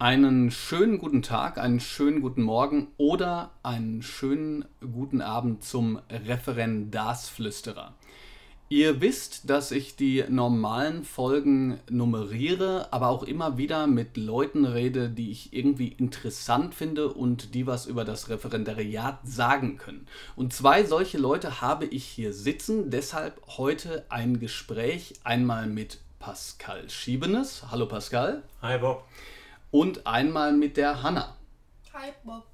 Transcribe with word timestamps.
Einen 0.00 0.52
schönen 0.52 0.98
guten 0.98 1.22
Tag, 1.22 1.58
einen 1.58 1.80
schönen 1.80 2.20
guten 2.20 2.42
Morgen 2.42 2.86
oder 2.98 3.50
einen 3.64 4.00
schönen 4.00 4.64
guten 4.80 5.20
Abend 5.20 5.64
zum 5.64 5.98
Referendarsflüsterer. 6.08 7.94
Ihr 8.68 9.00
wisst, 9.00 9.50
dass 9.50 9.72
ich 9.72 9.96
die 9.96 10.22
normalen 10.28 11.02
Folgen 11.02 11.80
nummeriere, 11.90 12.92
aber 12.92 13.08
auch 13.08 13.24
immer 13.24 13.58
wieder 13.58 13.88
mit 13.88 14.16
Leuten 14.16 14.66
rede, 14.66 15.10
die 15.10 15.32
ich 15.32 15.52
irgendwie 15.52 15.88
interessant 15.88 16.76
finde 16.76 17.12
und 17.12 17.56
die 17.56 17.66
was 17.66 17.86
über 17.86 18.04
das 18.04 18.28
Referendariat 18.28 19.18
sagen 19.24 19.78
können. 19.78 20.06
Und 20.36 20.52
zwei 20.52 20.84
solche 20.84 21.18
Leute 21.18 21.60
habe 21.60 21.86
ich 21.86 22.04
hier 22.04 22.32
sitzen, 22.32 22.90
deshalb 22.90 23.42
heute 23.48 24.06
ein 24.10 24.38
Gespräch 24.38 25.14
einmal 25.24 25.66
mit 25.66 25.98
Pascal 26.20 26.88
Schiebenes. 26.88 27.64
Hallo 27.72 27.86
Pascal. 27.86 28.44
Hi 28.62 28.78
Bob 28.78 29.02
und 29.70 30.06
einmal 30.06 30.52
mit 30.52 30.76
der 30.76 31.02
Hanna. 31.02 31.36
Hi, 31.92 32.12
Bob. 32.24 32.44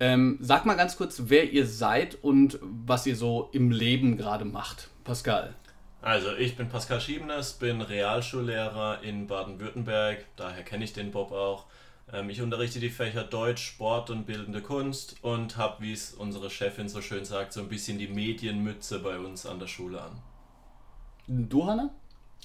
Ähm, 0.00 0.38
sag 0.40 0.66
mal 0.66 0.74
ganz 0.74 0.96
kurz, 0.96 1.22
wer 1.26 1.52
ihr 1.52 1.66
seid 1.66 2.16
und 2.22 2.58
was 2.62 3.06
ihr 3.06 3.14
so 3.14 3.50
im 3.52 3.70
Leben 3.70 4.16
gerade 4.16 4.44
macht. 4.44 4.88
Pascal. 5.04 5.54
Also, 6.00 6.34
ich 6.34 6.56
bin 6.56 6.68
Pascal 6.68 7.00
Schiebenes, 7.00 7.52
bin 7.52 7.80
Realschullehrer 7.80 9.02
in 9.02 9.28
Baden-Württemberg, 9.28 10.24
daher 10.34 10.64
kenne 10.64 10.82
ich 10.82 10.92
den 10.92 11.12
Bob 11.12 11.30
auch. 11.30 11.66
Ähm, 12.12 12.28
ich 12.30 12.42
unterrichte 12.42 12.80
die 12.80 12.90
Fächer 12.90 13.22
Deutsch, 13.22 13.64
Sport 13.64 14.10
und 14.10 14.26
Bildende 14.26 14.60
Kunst 14.60 15.16
und 15.22 15.56
habe, 15.56 15.82
wie 15.82 15.92
es 15.92 16.12
unsere 16.12 16.50
Chefin 16.50 16.88
so 16.88 17.00
schön 17.00 17.24
sagt, 17.24 17.52
so 17.52 17.60
ein 17.60 17.68
bisschen 17.68 17.98
die 17.98 18.08
Medienmütze 18.08 18.98
bei 18.98 19.18
uns 19.18 19.46
an 19.46 19.60
der 19.60 19.68
Schule 19.68 20.02
an. 20.02 20.20
Du, 21.28 21.66
Hanna? 21.66 21.90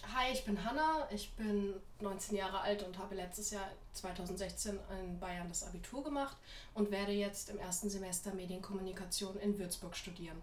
Hi, 0.04 0.32
ich 0.32 0.46
bin 0.46 0.64
Hanna, 0.64 1.08
ich 1.12 1.32
bin 1.32 1.74
19 2.02 2.38
Jahre 2.38 2.62
alt 2.62 2.84
und 2.84 2.98
habe 2.98 3.16
letztes 3.16 3.52
Jahr 3.52 3.68
2016 3.94 4.80
in 5.04 5.20
Bayern 5.20 5.48
das 5.50 5.66
Abitur 5.66 6.04
gemacht 6.04 6.38
und 6.74 6.92
werde 6.92 7.12
jetzt 7.12 7.50
im 7.50 7.58
ersten 7.58 7.90
Semester 7.90 8.34
Medienkommunikation 8.34 9.38
in 9.38 9.58
Würzburg 9.58 9.96
studieren. 9.96 10.38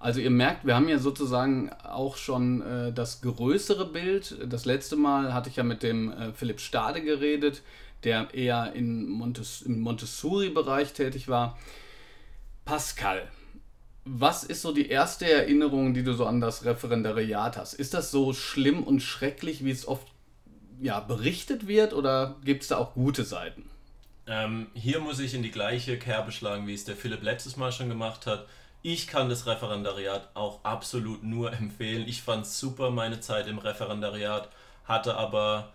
Also 0.00 0.20
ihr 0.20 0.30
merkt, 0.30 0.66
wir 0.66 0.74
haben 0.74 0.88
ja 0.88 0.98
sozusagen 0.98 1.72
auch 1.72 2.16
schon 2.16 2.62
äh, 2.62 2.92
das 2.92 3.20
größere 3.20 3.86
Bild. 3.86 4.36
Das 4.50 4.64
letzte 4.64 4.96
Mal 4.96 5.32
hatte 5.32 5.48
ich 5.48 5.56
ja 5.56 5.62
mit 5.62 5.82
dem 5.82 6.12
äh, 6.12 6.32
Philipp 6.32 6.60
Stade 6.60 7.02
geredet, 7.02 7.62
der 8.02 8.34
eher 8.34 8.72
in 8.72 9.08
Montes 9.08 9.62
im 9.62 9.80
Montessori-Bereich 9.80 10.92
tätig 10.92 11.28
war. 11.28 11.58
Pascal, 12.64 13.28
was 14.04 14.44
ist 14.44 14.62
so 14.62 14.72
die 14.72 14.88
erste 14.88 15.30
Erinnerung, 15.30 15.94
die 15.94 16.02
du 16.02 16.14
so 16.14 16.26
an 16.26 16.40
das 16.40 16.64
Referendariat 16.64 17.56
hast? 17.56 17.74
Ist 17.74 17.94
das 17.94 18.10
so 18.10 18.32
schlimm 18.32 18.82
und 18.82 19.00
schrecklich, 19.00 19.64
wie 19.64 19.70
es 19.70 19.86
oft 19.86 20.06
ja, 20.80 21.00
berichtet 21.00 21.66
wird, 21.66 21.92
oder 21.92 22.36
gibt 22.44 22.62
es 22.62 22.68
da 22.68 22.78
auch 22.78 22.94
gute 22.94 23.24
Seiten? 23.24 23.68
Ähm, 24.26 24.68
hier 24.74 25.00
muss 25.00 25.18
ich 25.18 25.34
in 25.34 25.42
die 25.42 25.50
gleiche 25.50 25.98
Kerbe 25.98 26.32
schlagen, 26.32 26.66
wie 26.66 26.74
es 26.74 26.84
der 26.84 26.96
Philipp 26.96 27.22
letztes 27.22 27.56
Mal 27.56 27.72
schon 27.72 27.88
gemacht 27.88 28.26
hat. 28.26 28.46
Ich 28.82 29.06
kann 29.06 29.28
das 29.28 29.46
Referendariat 29.46 30.30
auch 30.34 30.64
absolut 30.64 31.22
nur 31.22 31.52
empfehlen. 31.60 32.08
Ich 32.08 32.22
fand 32.22 32.46
super 32.46 32.90
meine 32.90 33.20
Zeit 33.20 33.46
im 33.46 33.58
Referendariat, 33.58 34.48
hatte 34.84 35.16
aber 35.16 35.72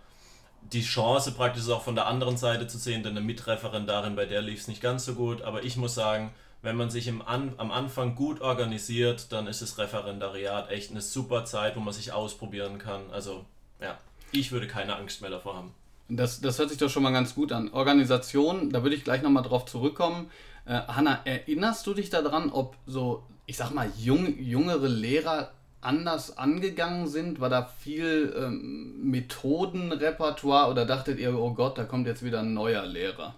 die 0.72 0.82
Chance 0.82 1.32
praktisch 1.32 1.68
auch 1.68 1.82
von 1.82 1.94
der 1.94 2.06
anderen 2.06 2.36
Seite 2.36 2.66
zu 2.66 2.78
sehen, 2.78 3.04
denn 3.04 3.16
eine 3.16 3.24
Mitreferendarin, 3.24 4.16
bei 4.16 4.26
der 4.26 4.42
lief 4.42 4.60
es 4.60 4.68
nicht 4.68 4.82
ganz 4.82 5.04
so 5.04 5.14
gut. 5.14 5.42
Aber 5.42 5.62
ich 5.62 5.76
muss 5.76 5.94
sagen, 5.94 6.32
wenn 6.66 6.76
man 6.76 6.90
sich 6.90 7.06
im 7.06 7.22
An 7.22 7.52
am 7.58 7.70
Anfang 7.70 8.16
gut 8.16 8.40
organisiert, 8.40 9.30
dann 9.30 9.46
ist 9.46 9.62
das 9.62 9.78
Referendariat 9.78 10.68
echt 10.68 10.90
eine 10.90 11.00
super 11.00 11.44
Zeit, 11.44 11.76
wo 11.76 11.80
man 11.80 11.94
sich 11.94 12.10
ausprobieren 12.12 12.78
kann. 12.78 13.02
Also 13.12 13.44
ja, 13.80 13.96
ich 14.32 14.50
würde 14.50 14.66
keine 14.66 14.96
Angst 14.96 15.22
mehr 15.22 15.30
davor 15.30 15.54
haben. 15.54 15.74
Das, 16.08 16.40
das 16.40 16.58
hört 16.58 16.70
sich 16.70 16.78
doch 16.78 16.90
schon 16.90 17.04
mal 17.04 17.12
ganz 17.12 17.36
gut 17.36 17.52
an. 17.52 17.72
Organisation, 17.72 18.70
da 18.70 18.82
würde 18.82 18.96
ich 18.96 19.04
gleich 19.04 19.22
nochmal 19.22 19.44
drauf 19.44 19.64
zurückkommen. 19.66 20.28
Äh, 20.64 20.80
Hanna, 20.88 21.20
erinnerst 21.24 21.86
du 21.86 21.94
dich 21.94 22.10
daran, 22.10 22.50
ob 22.50 22.76
so, 22.84 23.22
ich 23.46 23.56
sag 23.56 23.70
mal, 23.70 23.88
jung, 23.96 24.36
jüngere 24.36 24.88
Lehrer 24.88 25.52
anders 25.80 26.36
angegangen 26.36 27.06
sind? 27.06 27.38
War 27.38 27.48
da 27.48 27.64
viel 27.78 28.34
ähm, 28.36 29.08
Methodenrepertoire 29.08 30.68
oder 30.68 30.84
dachtet 30.84 31.20
ihr, 31.20 31.38
oh 31.38 31.54
Gott, 31.54 31.78
da 31.78 31.84
kommt 31.84 32.08
jetzt 32.08 32.24
wieder 32.24 32.40
ein 32.40 32.54
neuer 32.54 32.84
Lehrer? 32.84 33.36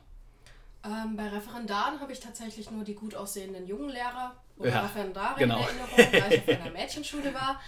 Ähm, 0.85 1.17
bei 1.17 1.29
Referendaren 1.29 2.01
habe 2.01 2.13
ich 2.13 2.21
tatsächlich 2.21 2.71
nur 2.71 2.85
die 2.85 2.95
gut 2.95 3.15
aussehenden 3.15 3.67
jungen 3.67 3.89
Lehrer 3.89 4.37
oder 4.57 4.71
ja, 4.71 4.81
Referendare 4.83 5.39
genau. 5.39 5.59
in 5.59 5.65
Erinnerung, 5.65 6.23
weil 6.23 6.33
ich 6.33 6.43
auf 6.43 6.49
einer 6.67 6.73
Mädchenschule 6.73 7.35
war. 7.35 7.61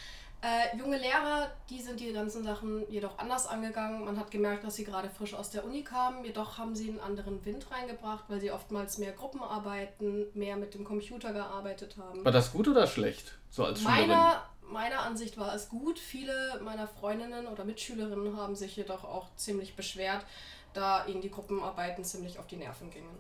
Äh, 0.42 0.74
junge 0.78 0.96
Lehrer, 0.96 1.50
die 1.68 1.82
sind 1.82 2.00
die 2.00 2.12
ganzen 2.14 2.42
Sachen 2.42 2.90
jedoch 2.90 3.18
anders 3.18 3.46
angegangen. 3.46 4.06
Man 4.06 4.18
hat 4.18 4.30
gemerkt, 4.30 4.64
dass 4.64 4.76
sie 4.76 4.84
gerade 4.84 5.10
frisch 5.10 5.34
aus 5.34 5.50
der 5.50 5.66
Uni 5.66 5.82
kamen. 5.82 6.24
Jedoch 6.24 6.56
haben 6.56 6.74
sie 6.74 6.88
einen 6.88 7.00
anderen 7.00 7.44
Wind 7.44 7.70
reingebracht, 7.70 8.24
weil 8.28 8.40
sie 8.40 8.50
oftmals 8.50 8.96
mehr 8.96 9.12
Gruppenarbeiten, 9.12 10.28
mehr 10.32 10.56
mit 10.56 10.72
dem 10.72 10.84
Computer 10.84 11.34
gearbeitet 11.34 11.96
haben. 11.98 12.24
War 12.24 12.32
das 12.32 12.52
gut 12.52 12.68
oder 12.68 12.86
schlecht? 12.86 13.34
So 13.50 13.64
als 13.64 13.82
meiner, 13.82 14.42
meiner 14.62 15.00
Ansicht 15.00 15.36
war 15.36 15.54
es 15.54 15.68
gut. 15.68 15.98
Viele 15.98 16.58
meiner 16.64 16.88
Freundinnen 16.88 17.46
oder 17.46 17.64
Mitschülerinnen 17.64 18.38
haben 18.38 18.56
sich 18.56 18.74
jedoch 18.76 19.04
auch 19.04 19.34
ziemlich 19.36 19.76
beschwert, 19.76 20.24
da 20.72 21.06
ihnen 21.06 21.20
die 21.20 21.30
Gruppenarbeiten 21.30 22.04
ziemlich 22.04 22.38
auf 22.38 22.46
die 22.46 22.56
Nerven 22.56 22.90
gingen. 22.90 23.18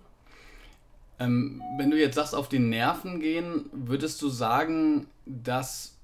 Ähm, 1.18 1.62
wenn 1.76 1.90
du 1.90 1.98
jetzt 1.98 2.14
sagst, 2.14 2.34
auf 2.34 2.48
die 2.48 2.58
Nerven 2.58 3.20
gehen, 3.20 3.68
würdest 3.72 4.22
du 4.22 4.28
sagen, 4.28 5.06
dass 5.26 5.96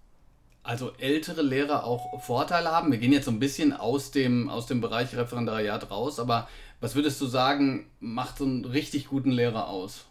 also 0.62 0.92
ältere 0.98 1.42
Lehrer 1.42 1.84
auch 1.84 2.20
Vorteile 2.20 2.70
haben? 2.70 2.90
Wir 2.90 2.98
gehen 2.98 3.12
jetzt 3.12 3.24
so 3.24 3.30
ein 3.30 3.38
bisschen 3.38 3.72
aus 3.72 4.10
dem, 4.10 4.50
aus 4.50 4.66
dem 4.66 4.80
Bereich 4.80 5.16
Referendariat 5.16 5.90
raus, 5.90 6.18
aber 6.18 6.48
was 6.80 6.94
würdest 6.94 7.20
du 7.20 7.26
sagen, 7.26 7.90
macht 8.00 8.38
so 8.38 8.44
einen 8.44 8.64
richtig 8.64 9.08
guten 9.08 9.30
Lehrer 9.30 9.68
aus? 9.68 10.04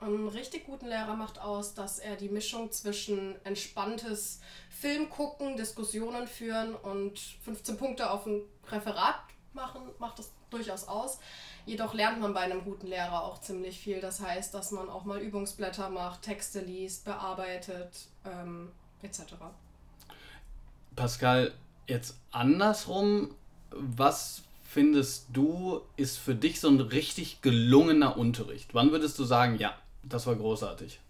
Einen 0.00 0.28
richtig 0.28 0.64
guten 0.64 0.86
Lehrer 0.86 1.16
macht 1.16 1.40
aus, 1.40 1.74
dass 1.74 1.98
er 1.98 2.14
die 2.16 2.28
Mischung 2.28 2.70
zwischen 2.70 3.34
entspanntes 3.44 4.40
Film 4.70 5.10
gucken, 5.10 5.56
Diskussionen 5.56 6.28
führen 6.28 6.74
und 6.74 7.18
15 7.42 7.76
Punkte 7.76 8.10
auf 8.10 8.24
ein 8.24 8.42
Referat 8.70 9.16
machen, 9.52 9.82
macht 9.98 10.20
das 10.20 10.30
durchaus 10.50 10.88
aus. 10.88 11.18
Jedoch 11.66 11.92
lernt 11.92 12.20
man 12.20 12.32
bei 12.32 12.40
einem 12.40 12.64
guten 12.64 12.86
Lehrer 12.86 13.24
auch 13.24 13.40
ziemlich 13.40 13.78
viel. 13.78 14.00
Das 14.00 14.20
heißt, 14.20 14.54
dass 14.54 14.70
man 14.70 14.88
auch 14.88 15.04
mal 15.04 15.20
Übungsblätter 15.20 15.90
macht, 15.90 16.22
Texte 16.22 16.60
liest, 16.60 17.04
bearbeitet, 17.04 18.06
ähm, 18.24 18.70
etc. 19.02 19.34
Pascal, 20.96 21.52
jetzt 21.86 22.16
andersrum, 22.30 23.34
was 23.70 24.42
findest 24.64 25.26
du, 25.32 25.82
ist 25.96 26.18
für 26.18 26.34
dich 26.34 26.60
so 26.60 26.68
ein 26.68 26.80
richtig 26.80 27.42
gelungener 27.42 28.16
Unterricht? 28.16 28.74
Wann 28.74 28.90
würdest 28.90 29.18
du 29.18 29.24
sagen, 29.24 29.56
ja, 29.58 29.76
das 30.02 30.26
war 30.26 30.36
großartig? 30.36 31.00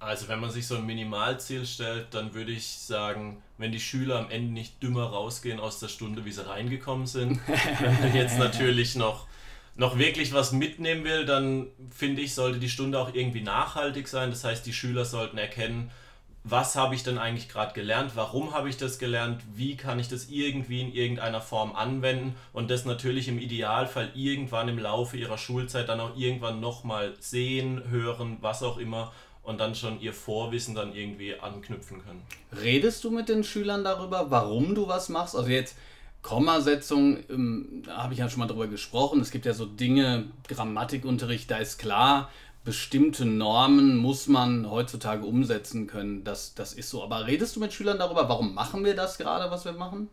Also 0.00 0.28
wenn 0.28 0.38
man 0.38 0.50
sich 0.50 0.66
so 0.66 0.76
ein 0.76 0.86
Minimalziel 0.86 1.66
stellt, 1.66 2.14
dann 2.14 2.32
würde 2.32 2.52
ich 2.52 2.66
sagen, 2.66 3.42
wenn 3.56 3.72
die 3.72 3.80
Schüler 3.80 4.18
am 4.18 4.30
Ende 4.30 4.52
nicht 4.52 4.80
dümmer 4.82 5.06
rausgehen 5.06 5.58
aus 5.58 5.80
der 5.80 5.88
Stunde, 5.88 6.24
wie 6.24 6.30
sie 6.30 6.46
reingekommen 6.46 7.06
sind. 7.06 7.40
wenn 7.80 8.00
man 8.00 8.14
jetzt 8.14 8.38
natürlich 8.38 8.94
noch, 8.94 9.26
noch 9.74 9.98
wirklich 9.98 10.32
was 10.32 10.52
mitnehmen 10.52 11.04
will, 11.04 11.26
dann 11.26 11.66
finde 11.90 12.22
ich, 12.22 12.34
sollte 12.34 12.60
die 12.60 12.68
Stunde 12.68 13.00
auch 13.00 13.12
irgendwie 13.12 13.40
nachhaltig 13.40 14.06
sein. 14.06 14.30
Das 14.30 14.44
heißt, 14.44 14.64
die 14.66 14.72
Schüler 14.72 15.04
sollten 15.04 15.36
erkennen, 15.36 15.90
was 16.44 16.76
habe 16.76 16.94
ich 16.94 17.02
denn 17.02 17.18
eigentlich 17.18 17.48
gerade 17.48 17.74
gelernt, 17.74 18.12
warum 18.14 18.54
habe 18.54 18.68
ich 18.68 18.76
das 18.76 18.98
gelernt, 18.98 19.42
wie 19.54 19.76
kann 19.76 19.98
ich 19.98 20.08
das 20.08 20.28
irgendwie 20.28 20.80
in 20.80 20.92
irgendeiner 20.92 21.40
Form 21.40 21.74
anwenden 21.74 22.36
und 22.52 22.70
das 22.70 22.84
natürlich 22.84 23.28
im 23.28 23.38
Idealfall 23.38 24.10
irgendwann 24.14 24.68
im 24.68 24.78
Laufe 24.78 25.16
ihrer 25.16 25.36
Schulzeit 25.36 25.88
dann 25.88 26.00
auch 26.00 26.16
irgendwann 26.16 26.60
nochmal 26.60 27.14
sehen, 27.18 27.82
hören, 27.90 28.38
was 28.40 28.62
auch 28.62 28.78
immer 28.78 29.12
und 29.48 29.58
dann 29.58 29.74
schon 29.74 29.98
ihr 30.00 30.12
Vorwissen 30.12 30.74
dann 30.74 30.94
irgendwie 30.94 31.34
anknüpfen 31.34 32.04
können. 32.04 32.22
Redest 32.62 33.02
du 33.02 33.10
mit 33.10 33.30
den 33.30 33.42
Schülern 33.42 33.82
darüber, 33.82 34.30
warum 34.30 34.74
du 34.74 34.86
was 34.88 35.08
machst? 35.08 35.34
Also 35.34 35.48
jetzt 35.48 35.74
Kommasetzung, 36.20 37.24
ähm, 37.30 37.82
da 37.86 38.02
habe 38.02 38.12
ich 38.12 38.18
ja 38.18 38.28
schon 38.28 38.40
mal 38.40 38.46
drüber 38.46 38.66
gesprochen. 38.66 39.20
Es 39.20 39.30
gibt 39.30 39.46
ja 39.46 39.54
so 39.54 39.64
Dinge, 39.64 40.26
Grammatikunterricht, 40.48 41.50
da 41.50 41.56
ist 41.56 41.78
klar, 41.78 42.30
bestimmte 42.64 43.24
Normen 43.24 43.96
muss 43.96 44.26
man 44.26 44.70
heutzutage 44.70 45.24
umsetzen 45.24 45.86
können. 45.86 46.24
Das, 46.24 46.54
das 46.54 46.74
ist 46.74 46.90
so. 46.90 47.02
Aber 47.02 47.26
redest 47.26 47.56
du 47.56 47.60
mit 47.60 47.72
Schülern 47.72 47.98
darüber, 47.98 48.28
warum 48.28 48.52
machen 48.52 48.84
wir 48.84 48.94
das 48.94 49.16
gerade, 49.16 49.50
was 49.50 49.64
wir 49.64 49.72
machen? 49.72 50.10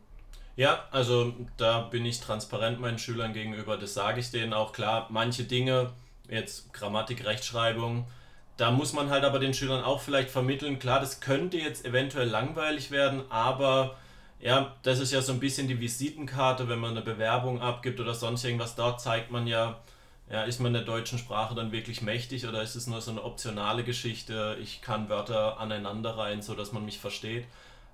Ja, 0.56 0.86
also 0.92 1.34
da 1.58 1.81
bin 1.81 2.06
ich 2.06 2.22
transparent 2.22 2.80
meinen 2.80 3.00
Schülern 3.00 3.34
gegenüber. 3.34 3.76
Das 3.76 3.94
sage 3.94 4.22
ich 4.22 4.31
denen 4.31 4.54
auch 4.54 4.72
klar. 4.72 5.08
Manche 5.10 5.44
Dinge, 5.44 5.92
jetzt 6.30 6.72
Grammatik, 6.72 7.26
Rechtschreibung, 7.26 8.08
da 8.57 8.72
muss 8.72 8.94
man 8.94 9.10
halt 9.10 9.24
aber 9.24 9.40
den 9.40 9.54
Schülern 9.54 9.84
auch 9.84 10.02
vielleicht 10.02 10.30
vermitteln, 10.30 10.80
klar, 10.80 11.00
das 11.00 11.19
könnte 11.19 11.57
jetzt 11.57 11.86
eventuell 11.86 12.28
langweilig 12.28 12.92
werden, 12.92 13.24
aber 13.30 13.96
ja, 14.40 14.75
das 14.84 15.00
ist 15.00 15.12
ja 15.12 15.22
so 15.22 15.34
ein 15.34 15.40
bisschen 15.40 15.68
die 15.68 15.80
Visitenkarte, 15.80 16.69
wenn 16.69 16.80
man 16.80 16.92
eine 16.92 17.02
Bewerbung 17.02 17.62
abgibt 17.62 18.00
oder 18.00 18.13
sonst 18.13 18.44
irgendwas, 18.44 18.75
da 18.75 18.98
zeigt 18.98 19.31
man 19.31 19.48
ja, 19.48 19.80
ja, 20.30 20.44
ist 20.44 20.60
man 20.60 20.74
der 20.74 20.84
deutschen 20.84 21.19
Sprache 21.19 21.56
dann 21.56 21.72
wirklich 21.72 22.02
mächtig 22.02 22.48
oder 22.48 22.62
ist 22.62 22.75
es 22.75 22.88
nur 22.88 23.02
so 23.02 23.12
eine 23.12 23.24
optionale 23.24 23.84
Geschichte, 23.84 24.57
ich 24.62 24.81
kann 24.81 25.10
Wörter 25.10 25.60
aneinander 25.60 26.18
rein, 26.18 26.42
so 26.42 26.56
dass 26.56 26.72
man 26.72 26.86
mich 26.86 27.00
versteht. 27.00 27.46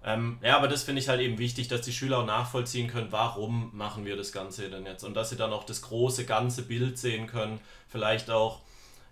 Ähm, 0.04 0.40
ja, 0.42 0.58
aber 0.58 0.68
das 0.68 0.84
finde 0.84 1.02
ich 1.02 1.10
halt 1.10 1.22
eben 1.22 1.38
wichtig, 1.38 1.68
dass 1.68 1.82
die 1.82 1.94
Schüler 1.94 2.20
auch 2.20 2.26
nachvollziehen 2.26 2.88
können, 2.88 3.12
warum 3.12 3.70
machen 3.74 4.04
wir 4.04 4.18
das 4.18 4.32
Ganze 4.32 4.70
denn 4.70 4.86
jetzt 4.86 5.04
und 5.04 5.14
dass 5.14 5.30
sie 5.30 5.36
dann 5.36 5.54
auch 5.54 5.64
das 5.64 5.82
große 5.84 6.26
ganze 6.26 6.64
Bild 6.64 6.98
sehen 6.98 7.28
können, 7.28 7.60
vielleicht 7.88 8.32
auch 8.32 8.60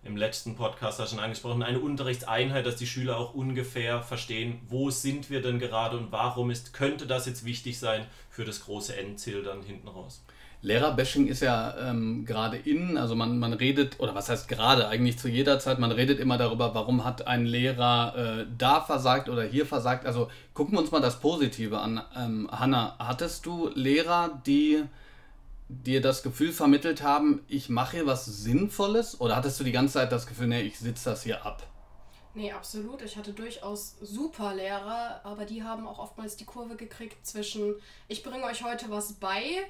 im 0.04 0.16
letzten 0.16 0.56
Podcast 0.56 1.08
schon 1.10 1.20
angesprochen, 1.20 1.62
eine 1.62 1.80
Unterrichtseinheit, 1.80 2.66
dass 2.66 2.78
die 2.78 2.88
Schüler 2.88 3.18
auch 3.18 3.34
ungefähr 3.34 4.02
verstehen, 4.02 4.60
wo 4.68 4.90
sind 4.90 5.30
wir 5.30 5.42
denn 5.42 5.60
gerade 5.60 5.98
und 5.98 6.12
warum 6.12 6.52
ist, 6.52 6.74
könnte 6.74 7.06
das 7.06 7.26
jetzt 7.26 7.46
wichtig 7.46 7.80
sein 7.80 8.06
für 8.30 8.46
das 8.46 8.62
große 8.62 8.96
Endziel 8.96 9.44
dann 9.44 9.62
hinten 9.62 9.88
raus. 9.88 10.24
Lehrerbashing 10.62 11.28
ist 11.28 11.42
ja 11.42 11.74
ähm, 11.78 12.26
gerade 12.26 12.58
in, 12.58 12.98
also 12.98 13.16
man, 13.16 13.40
man 13.40 13.54
redet, 13.54 14.00
oder 14.00 14.14
was 14.14 14.28
heißt 14.28 14.50
gerade, 14.50 14.90
eigentlich 14.90 15.18
zu 15.18 15.30
jeder 15.30 15.58
Zeit, 15.58 15.80
man 15.80 15.92
redet 15.92 16.20
immer 16.20 16.38
darüber, 16.38 16.76
warum 16.76 17.06
hat 17.06 17.28
ein 17.28 17.46
Lehrer 17.46 18.42
äh, 18.42 18.46
da 18.58 18.82
versagt 18.82 19.30
oder 19.30 19.44
hier 19.44 19.66
versagt. 19.66 20.06
Also 20.06 20.30
gucken 20.54 20.74
wir 20.74 20.82
uns 20.82 20.92
mal 20.92 21.00
das 21.00 21.22
Positive 21.22 21.80
an. 21.80 22.02
Ähm, 22.18 22.50
Hanna, 22.52 22.96
hattest 23.00 23.46
du 23.46 23.70
Lehrer, 23.74 24.42
die 24.46 24.84
dir 25.70 26.02
das 26.02 26.24
Gefühl 26.24 26.52
vermittelt 26.52 27.04
haben, 27.04 27.46
ich 27.48 27.70
mache 27.70 27.98
hier 27.98 28.08
was 28.08 28.26
Sinnvolles? 28.26 29.22
Oder 29.22 29.36
hattest 29.36 29.60
du 29.60 29.64
die 29.64 29.72
ganze 29.72 29.94
Zeit 29.94 30.12
das 30.12 30.28
Gefühl, 30.28 30.48
nee, 30.48 30.62
ich 30.62 30.80
sitze 30.80 31.12
das 31.12 31.24
hier 31.24 31.46
ab? 31.46 31.66
Nee, 32.34 32.52
absolut. 32.52 33.02
Ich 33.04 33.18
hatte 33.18 33.34
durchaus 33.34 33.96
super 34.02 34.54
Lehrer, 34.56 35.22
aber 35.24 35.46
die 35.46 35.64
haben 35.64 35.88
auch 35.88 36.00
oftmals 36.00 36.36
die 36.36 36.46
Kurve 36.46 36.76
gekriegt 36.76 37.26
zwischen, 37.26 37.76
ich 38.08 38.24
bringe 38.24 38.44
euch 38.46 38.64
heute 38.64 38.90
was 38.90 39.14
bei, 39.14 39.64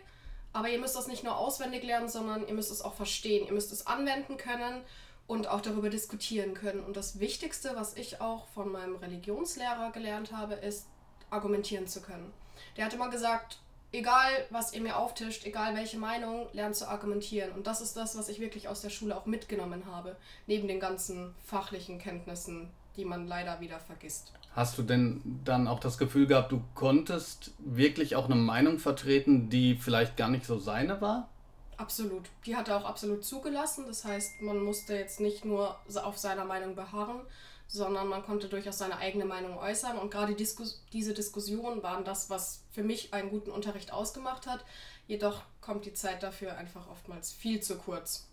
aber 0.53 0.69
ihr 0.69 0.79
müsst 0.79 0.95
das 0.95 1.07
nicht 1.07 1.23
nur 1.23 1.37
auswendig 1.37 1.83
lernen, 1.83 2.09
sondern 2.09 2.47
ihr 2.47 2.53
müsst 2.53 2.71
es 2.71 2.81
auch 2.81 2.93
verstehen. 2.93 3.45
Ihr 3.45 3.53
müsst 3.53 3.71
es 3.71 3.85
anwenden 3.85 4.37
können 4.37 4.81
und 5.27 5.47
auch 5.47 5.61
darüber 5.61 5.89
diskutieren 5.89 6.53
können. 6.53 6.83
Und 6.83 6.97
das 6.97 7.19
Wichtigste, 7.19 7.73
was 7.75 7.95
ich 7.95 8.19
auch 8.19 8.47
von 8.47 8.71
meinem 8.71 8.95
Religionslehrer 8.95 9.91
gelernt 9.91 10.31
habe, 10.31 10.55
ist, 10.55 10.87
argumentieren 11.29 11.87
zu 11.87 12.01
können. 12.01 12.33
Der 12.77 12.85
hat 12.85 12.93
immer 12.93 13.09
gesagt, 13.09 13.59
egal 13.91 14.31
was 14.49 14.73
ihr 14.73 14.81
mir 14.81 14.97
auftischt, 14.97 15.45
egal 15.45 15.75
welche 15.75 15.97
Meinung, 15.97 16.47
lernt 16.53 16.75
zu 16.75 16.87
argumentieren. 16.87 17.51
Und 17.51 17.67
das 17.67 17.81
ist 17.81 17.95
das, 17.97 18.17
was 18.17 18.29
ich 18.29 18.39
wirklich 18.39 18.67
aus 18.67 18.81
der 18.81 18.89
Schule 18.89 19.15
auch 19.15 19.25
mitgenommen 19.25 19.85
habe, 19.85 20.15
neben 20.47 20.67
den 20.67 20.79
ganzen 20.79 21.33
fachlichen 21.45 21.99
Kenntnissen, 21.99 22.69
die 22.95 23.05
man 23.05 23.27
leider 23.27 23.59
wieder 23.61 23.79
vergisst. 23.79 24.33
Hast 24.55 24.77
du 24.77 24.83
denn 24.83 25.21
dann 25.45 25.67
auch 25.67 25.79
das 25.79 25.97
Gefühl 25.97 26.27
gehabt, 26.27 26.51
du 26.51 26.61
konntest 26.75 27.51
wirklich 27.59 28.15
auch 28.15 28.25
eine 28.25 28.35
Meinung 28.35 28.79
vertreten, 28.79 29.49
die 29.49 29.75
vielleicht 29.75 30.17
gar 30.17 30.29
nicht 30.29 30.45
so 30.45 30.59
seine 30.59 30.99
war? 31.01 31.29
Absolut. 31.77 32.23
Die 32.45 32.57
hat 32.57 32.67
er 32.67 32.75
auch 32.75 32.83
absolut 32.83 33.23
zugelassen. 33.23 33.85
Das 33.87 34.03
heißt, 34.03 34.41
man 34.41 34.61
musste 34.61 34.95
jetzt 34.95 35.21
nicht 35.21 35.45
nur 35.45 35.77
auf 36.03 36.17
seiner 36.17 36.43
Meinung 36.43 36.75
beharren, 36.75 37.21
sondern 37.67 38.07
man 38.07 38.23
konnte 38.23 38.49
durchaus 38.49 38.79
seine 38.79 38.97
eigene 38.97 39.23
Meinung 39.23 39.57
äußern. 39.57 39.97
Und 39.97 40.11
gerade 40.11 40.33
Diskus 40.35 40.83
diese 40.91 41.13
Diskussionen 41.13 41.81
waren 41.81 42.03
das, 42.03 42.29
was 42.29 42.63
für 42.79 42.85
mich 42.85 43.13
einen 43.13 43.29
guten 43.29 43.51
Unterricht 43.51 43.91
ausgemacht 43.91 44.47
hat. 44.47 44.63
Jedoch 45.05 45.41
kommt 45.59 45.85
die 45.85 45.93
Zeit 45.93 46.23
dafür 46.23 46.55
einfach 46.55 46.89
oftmals 46.89 47.29
viel 47.29 47.59
zu 47.59 47.75
kurz. 47.75 48.29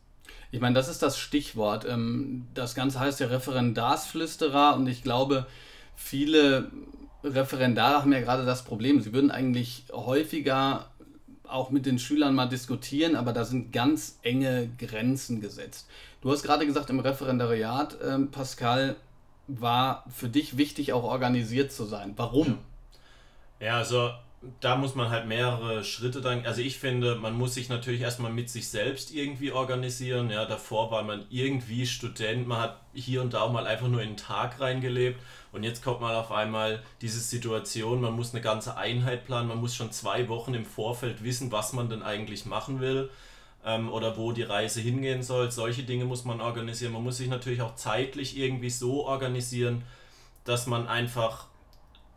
Ich 0.53 0.61
meine, 0.61 0.77
das 0.77 0.87
ist 0.87 1.03
das 1.03 1.19
Stichwort. 1.19 1.85
Ähm, 1.85 2.47
das 2.55 2.77
Ganze 2.77 3.01
heißt 3.01 3.19
ja 3.19 3.27
Referendarsflüsterer 3.27 4.77
und 4.77 4.87
ich 4.87 5.03
glaube, 5.03 5.49
viele 5.97 6.71
Referendare 7.25 8.03
haben 8.03 8.13
ja 8.13 8.21
gerade 8.21 8.45
das 8.45 8.63
Problem, 8.63 9.01
sie 9.01 9.13
würden 9.13 9.33
eigentlich 9.33 9.87
häufiger 9.91 10.91
auch 11.49 11.71
mit 11.71 11.85
den 11.85 11.99
Schülern 11.99 12.37
mal 12.37 12.49
diskutieren, 12.49 13.17
aber 13.17 13.33
da 13.33 13.45
sind 13.45 13.73
ganz 13.73 14.21
enge 14.23 14.71
Grenzen 14.79 15.41
gesetzt. 15.41 15.89
Du 16.21 16.31
hast 16.31 16.45
gerade 16.45 16.67
gesagt, 16.67 16.89
im 16.91 17.01
Referendariat, 17.01 18.01
äh, 18.01 18.17
Pascal, 18.31 18.95
war 19.49 20.05
für 20.09 20.29
dich 20.29 20.57
wichtig, 20.57 20.93
auch 20.93 21.03
organisiert 21.03 21.73
zu 21.73 21.85
sein. 21.85 22.13
Warum? 22.15 22.59
Ja, 23.59 23.79
also 23.79 24.13
da 24.61 24.77
muss 24.77 24.95
man 24.95 25.09
halt 25.11 25.27
mehrere 25.27 25.83
Schritte 25.83 26.21
dann. 26.21 26.45
Also 26.45 26.61
ich 26.61 26.79
finde, 26.79 27.17
man 27.17 27.35
muss 27.35 27.55
sich 27.55 27.69
natürlich 27.69 28.03
erstmal 28.03 28.33
mit 28.33 28.51
sich 28.51 28.69
selbst 28.69 29.13
irgendwie 29.13 29.51
organisieren. 29.51 30.31
Ja, 30.31 30.45
davor 30.45 30.91
war 30.91 31.03
man 31.03 31.27
irgendwie 31.31 31.87
Student, 31.87 32.47
man 32.47 32.61
hat 32.61 32.81
hier 32.93 33.23
und 33.23 33.35
da 33.35 33.41
auch 33.41 33.53
mal 33.53 33.67
einfach 33.67 33.89
nur 33.89 34.03
in 34.03 34.11
den 34.11 34.17
Tag 34.17 34.61
reingelebt. 34.61 35.21
Und 35.53 35.63
jetzt 35.63 35.83
kommt 35.83 36.01
mal 36.01 36.15
auf 36.15 36.33
einmal 36.33 36.83
diese 37.01 37.21
Situation, 37.21 38.03
man 38.03 38.15
muss 38.15 38.35
eine 38.35 38.43
ganze 38.43 38.77
Einheit 38.77 39.25
planen, 39.25 39.49
man 39.49 39.59
muss 39.59 39.75
schon 39.75 39.91
zwei 39.91 40.29
Wochen 40.29 40.53
im 40.55 40.67
Vorfeld 40.67 41.25
wissen, 41.25 41.51
was 41.51 41.73
man 41.73 41.89
denn 41.89 42.03
eigentlich 42.03 42.45
machen 42.45 42.81
will 42.81 43.09
ähm, 43.65 43.91
oder 43.91 44.19
wo 44.19 44.33
die 44.33 44.43
Reise 44.43 44.81
hingehen 44.81 45.23
soll. 45.23 45.51
Solche 45.51 45.83
Dinge 45.83 46.05
muss 46.05 46.25
man 46.25 46.43
organisieren. 46.43 46.93
Man 46.93 47.03
muss 47.03 47.17
sich 47.17 47.29
natürlich 47.29 47.63
auch 47.63 47.75
zeitlich 47.75 48.37
irgendwie 48.37 48.71
so 48.71 49.07
organisieren, 49.07 49.83
dass 50.45 50.67
man 50.67 50.87
einfach 50.89 51.47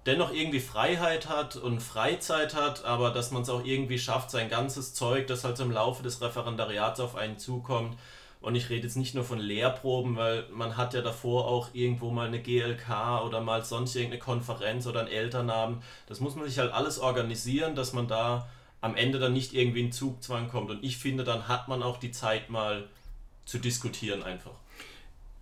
dennoch 0.05 0.33
irgendwie 0.33 0.59
Freiheit 0.59 1.27
hat 1.27 1.55
und 1.55 1.81
Freizeit 1.81 2.55
hat, 2.55 2.85
aber 2.85 3.11
dass 3.11 3.31
man 3.31 3.41
es 3.41 3.49
auch 3.49 3.63
irgendwie 3.63 3.99
schafft, 3.99 4.31
sein 4.31 4.49
ganzes 4.49 4.93
Zeug, 4.93 5.27
das 5.27 5.43
halt 5.43 5.59
im 5.59 5.71
Laufe 5.71 6.03
des 6.03 6.21
Referendariats 6.21 6.99
auf 6.99 7.15
einen 7.15 7.37
zukommt. 7.37 7.97
Und 8.41 8.55
ich 8.55 8.69
rede 8.69 8.83
jetzt 8.83 8.95
nicht 8.95 9.15
nur 9.15 9.25
von 9.25 9.39
Lehrproben, 9.39 10.15
weil 10.15 10.45
man 10.49 10.77
hat 10.77 10.93
ja 10.93 11.01
davor 11.01 11.45
auch 11.45 11.69
irgendwo 11.73 12.09
mal 12.09 12.27
eine 12.27 12.41
GLK 12.41 13.21
oder 13.25 13.41
mal 13.41 13.65
sonst 13.65 13.95
irgendeine 13.95 14.21
Konferenz 14.21 14.87
oder 14.87 15.01
einen 15.01 15.09
Elternabend. 15.09 15.83
Das 16.07 16.21
muss 16.21 16.35
man 16.35 16.45
sich 16.47 16.57
halt 16.57 16.71
alles 16.71 16.99
organisieren, 16.99 17.75
dass 17.75 17.91
man 17.91 18.07
da 18.07 18.47
am 18.79 18.95
Ende 18.95 19.19
dann 19.19 19.33
nicht 19.33 19.53
irgendwie 19.53 19.81
in 19.81 19.91
Zugzwang 19.91 20.47
kommt. 20.47 20.71
Und 20.71 20.85
ich 20.85 20.97
finde, 20.97 21.25
dann 21.25 21.49
hat 21.49 21.67
man 21.67 21.83
auch 21.83 21.97
die 21.97 22.11
Zeit 22.11 22.49
mal 22.49 22.87
zu 23.43 23.57
diskutieren 23.57 24.23
einfach. 24.23 24.53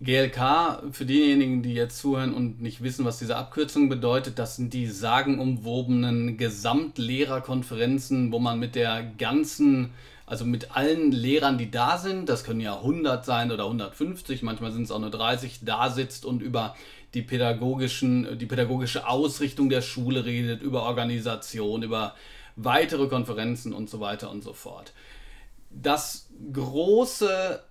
GLK, 0.00 0.92
für 0.92 1.04
diejenigen, 1.04 1.62
die 1.62 1.74
jetzt 1.74 1.98
zuhören 1.98 2.32
und 2.32 2.62
nicht 2.62 2.82
wissen, 2.84 3.04
was 3.04 3.18
diese 3.18 3.36
Abkürzung 3.36 3.88
bedeutet, 3.88 4.38
das 4.38 4.54
sind 4.54 4.72
die 4.72 4.86
sagenumwobenen 4.86 6.36
Gesamtlehrerkonferenzen, 6.36 8.30
wo 8.30 8.38
man 8.38 8.60
mit 8.60 8.76
der 8.76 9.02
ganzen, 9.18 9.90
also 10.24 10.44
mit 10.44 10.76
allen 10.76 11.10
Lehrern, 11.10 11.58
die 11.58 11.72
da 11.72 11.98
sind, 11.98 12.28
das 12.28 12.44
können 12.44 12.60
ja 12.60 12.76
100 12.76 13.24
sein 13.24 13.50
oder 13.50 13.64
150, 13.64 14.44
manchmal 14.44 14.70
sind 14.70 14.84
es 14.84 14.92
auch 14.92 15.00
nur 15.00 15.10
30, 15.10 15.60
da 15.62 15.90
sitzt 15.90 16.24
und 16.24 16.42
über 16.42 16.76
die 17.14 17.22
pädagogischen, 17.22 18.38
die 18.38 18.46
pädagogische 18.46 19.08
Ausrichtung 19.08 19.68
der 19.68 19.82
Schule 19.82 20.24
redet, 20.24 20.62
über 20.62 20.84
Organisation, 20.84 21.82
über 21.82 22.14
weitere 22.54 23.08
Konferenzen 23.08 23.72
und 23.72 23.90
so 23.90 23.98
weiter 23.98 24.30
und 24.30 24.44
so 24.44 24.52
fort. 24.52 24.92
Das 25.70 26.28
große 26.52 27.62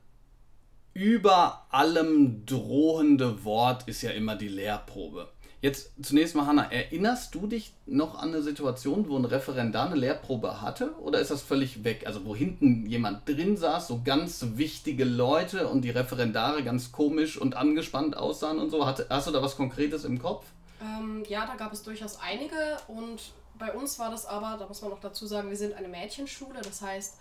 über 0.97 1.67
allem 1.69 2.43
drohende 2.47 3.43
Wort 3.43 3.87
ist 3.87 4.01
ja 4.01 4.09
immer 4.09 4.35
die 4.35 4.47
Lehrprobe. 4.47 5.29
Jetzt 5.61 5.91
zunächst 6.01 6.35
mal, 6.35 6.47
Hanna, 6.47 6.71
erinnerst 6.71 7.35
du 7.35 7.45
dich 7.45 7.73
noch 7.85 8.15
an 8.15 8.29
eine 8.29 8.41
Situation, 8.41 9.07
wo 9.07 9.15
ein 9.15 9.25
Referendar 9.25 9.85
eine 9.85 9.95
Lehrprobe 9.95 10.61
hatte? 10.61 10.95
Oder 10.99 11.19
ist 11.19 11.29
das 11.29 11.43
völlig 11.43 11.83
weg? 11.83 12.03
Also, 12.07 12.25
wo 12.25 12.35
hinten 12.35 12.87
jemand 12.87 13.27
drin 13.29 13.57
saß, 13.57 13.87
so 13.87 14.01
ganz 14.03 14.43
wichtige 14.55 15.03
Leute 15.03 15.67
und 15.67 15.81
die 15.81 15.91
Referendare 15.91 16.63
ganz 16.63 16.91
komisch 16.91 17.37
und 17.37 17.55
angespannt 17.55 18.17
aussahen 18.17 18.57
und 18.57 18.71
so? 18.71 18.83
hast 18.83 19.27
du 19.27 19.31
da 19.31 19.41
was 19.41 19.55
Konkretes 19.55 20.03
im 20.03 20.19
Kopf? 20.19 20.45
Ähm, 20.81 21.23
ja, 21.29 21.45
da 21.45 21.55
gab 21.55 21.73
es 21.73 21.83
durchaus 21.83 22.19
einige 22.19 22.55
und 22.87 23.33
bei 23.59 23.71
uns 23.71 23.99
war 23.99 24.09
das 24.09 24.25
aber, 24.25 24.57
da 24.57 24.67
muss 24.67 24.81
man 24.81 24.89
noch 24.89 24.99
dazu 24.99 25.27
sagen, 25.27 25.49
wir 25.49 25.57
sind 25.57 25.73
eine 25.75 25.87
Mädchenschule, 25.87 26.59
das 26.63 26.81
heißt, 26.81 27.17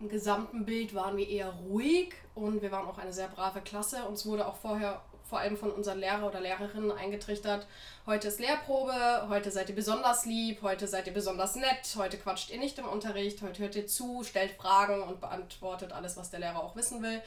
im 0.00 0.08
gesamten 0.08 0.64
Bild 0.64 0.94
waren 0.94 1.16
wir 1.16 1.28
eher 1.28 1.50
ruhig 1.68 2.14
und 2.34 2.62
wir 2.62 2.72
waren 2.72 2.86
auch 2.86 2.98
eine 2.98 3.12
sehr 3.12 3.28
brave 3.28 3.60
Klasse. 3.60 4.04
Uns 4.04 4.26
wurde 4.26 4.46
auch 4.46 4.56
vorher 4.56 5.00
vor 5.32 5.38
allem 5.38 5.56
von 5.56 5.70
unseren 5.70 5.98
Lehrer 5.98 6.26
oder 6.26 6.42
Lehrerinnen 6.42 6.92
eingetrichtert, 6.92 7.66
heute 8.04 8.28
ist 8.28 8.38
Lehrprobe, 8.38 8.92
heute 9.30 9.50
seid 9.50 9.70
ihr 9.70 9.74
besonders 9.74 10.26
lieb, 10.26 10.60
heute 10.60 10.86
seid 10.86 11.06
ihr 11.06 11.14
besonders 11.14 11.56
nett, 11.56 11.96
heute 11.96 12.18
quatscht 12.18 12.50
ihr 12.50 12.58
nicht 12.58 12.78
im 12.78 12.84
Unterricht, 12.84 13.40
heute 13.40 13.62
hört 13.62 13.74
ihr 13.74 13.86
zu, 13.86 14.24
stellt 14.24 14.52
Fragen 14.52 15.02
und 15.02 15.22
beantwortet 15.22 15.92
alles, 15.92 16.18
was 16.18 16.28
der 16.28 16.40
Lehrer 16.40 16.62
auch 16.62 16.76
wissen 16.76 17.02
will. 17.02 17.22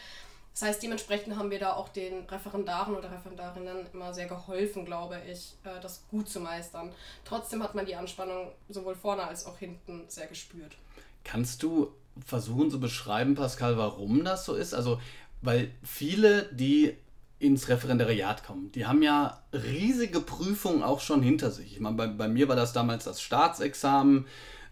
Das 0.53 0.61
heißt, 0.61 0.83
dementsprechend 0.83 1.35
haben 1.35 1.49
wir 1.49 1.57
da 1.57 1.73
auch 1.73 1.89
den 1.89 2.25
Referendaren 2.29 2.95
oder 2.95 3.11
Referendarinnen 3.11 3.87
immer 3.91 4.13
sehr 4.13 4.27
geholfen, 4.27 4.85
glaube 4.85 5.19
ich, 5.27 5.55
äh, 5.63 5.81
das 5.81 6.03
gut 6.11 6.29
zu 6.29 6.39
meistern. 6.39 6.93
Trotzdem 7.25 7.63
hat 7.63 7.73
man 7.73 7.87
die 7.87 7.95
Anspannung 7.95 8.51
sowohl 8.69 8.93
vorne 8.93 9.23
als 9.23 9.47
auch 9.47 9.57
hinten 9.57 10.05
sehr 10.09 10.27
gespürt. 10.27 10.77
Kannst 11.23 11.63
du 11.63 11.91
versuchen 12.23 12.71
zu 12.71 12.79
beschreiben, 12.79 13.35
Pascal, 13.35 13.77
warum 13.77 14.23
das 14.23 14.45
so 14.45 14.55
ist? 14.55 14.73
Also, 14.73 14.99
weil 15.41 15.71
viele, 15.83 16.49
die 16.53 16.95
ins 17.39 17.67
Referendariat 17.67 18.45
kommen, 18.45 18.71
die 18.71 18.85
haben 18.85 19.01
ja 19.01 19.41
riesige 19.51 20.21
Prüfungen 20.21 20.83
auch 20.83 21.01
schon 21.01 21.21
hinter 21.21 21.51
sich. 21.51 21.73
Ich 21.73 21.79
meine, 21.79 21.97
bei, 21.97 22.07
bei 22.07 22.27
mir 22.27 22.47
war 22.47 22.55
das 22.55 22.73
damals 22.73 23.03
das 23.03 23.21
Staatsexamen. 23.21 24.25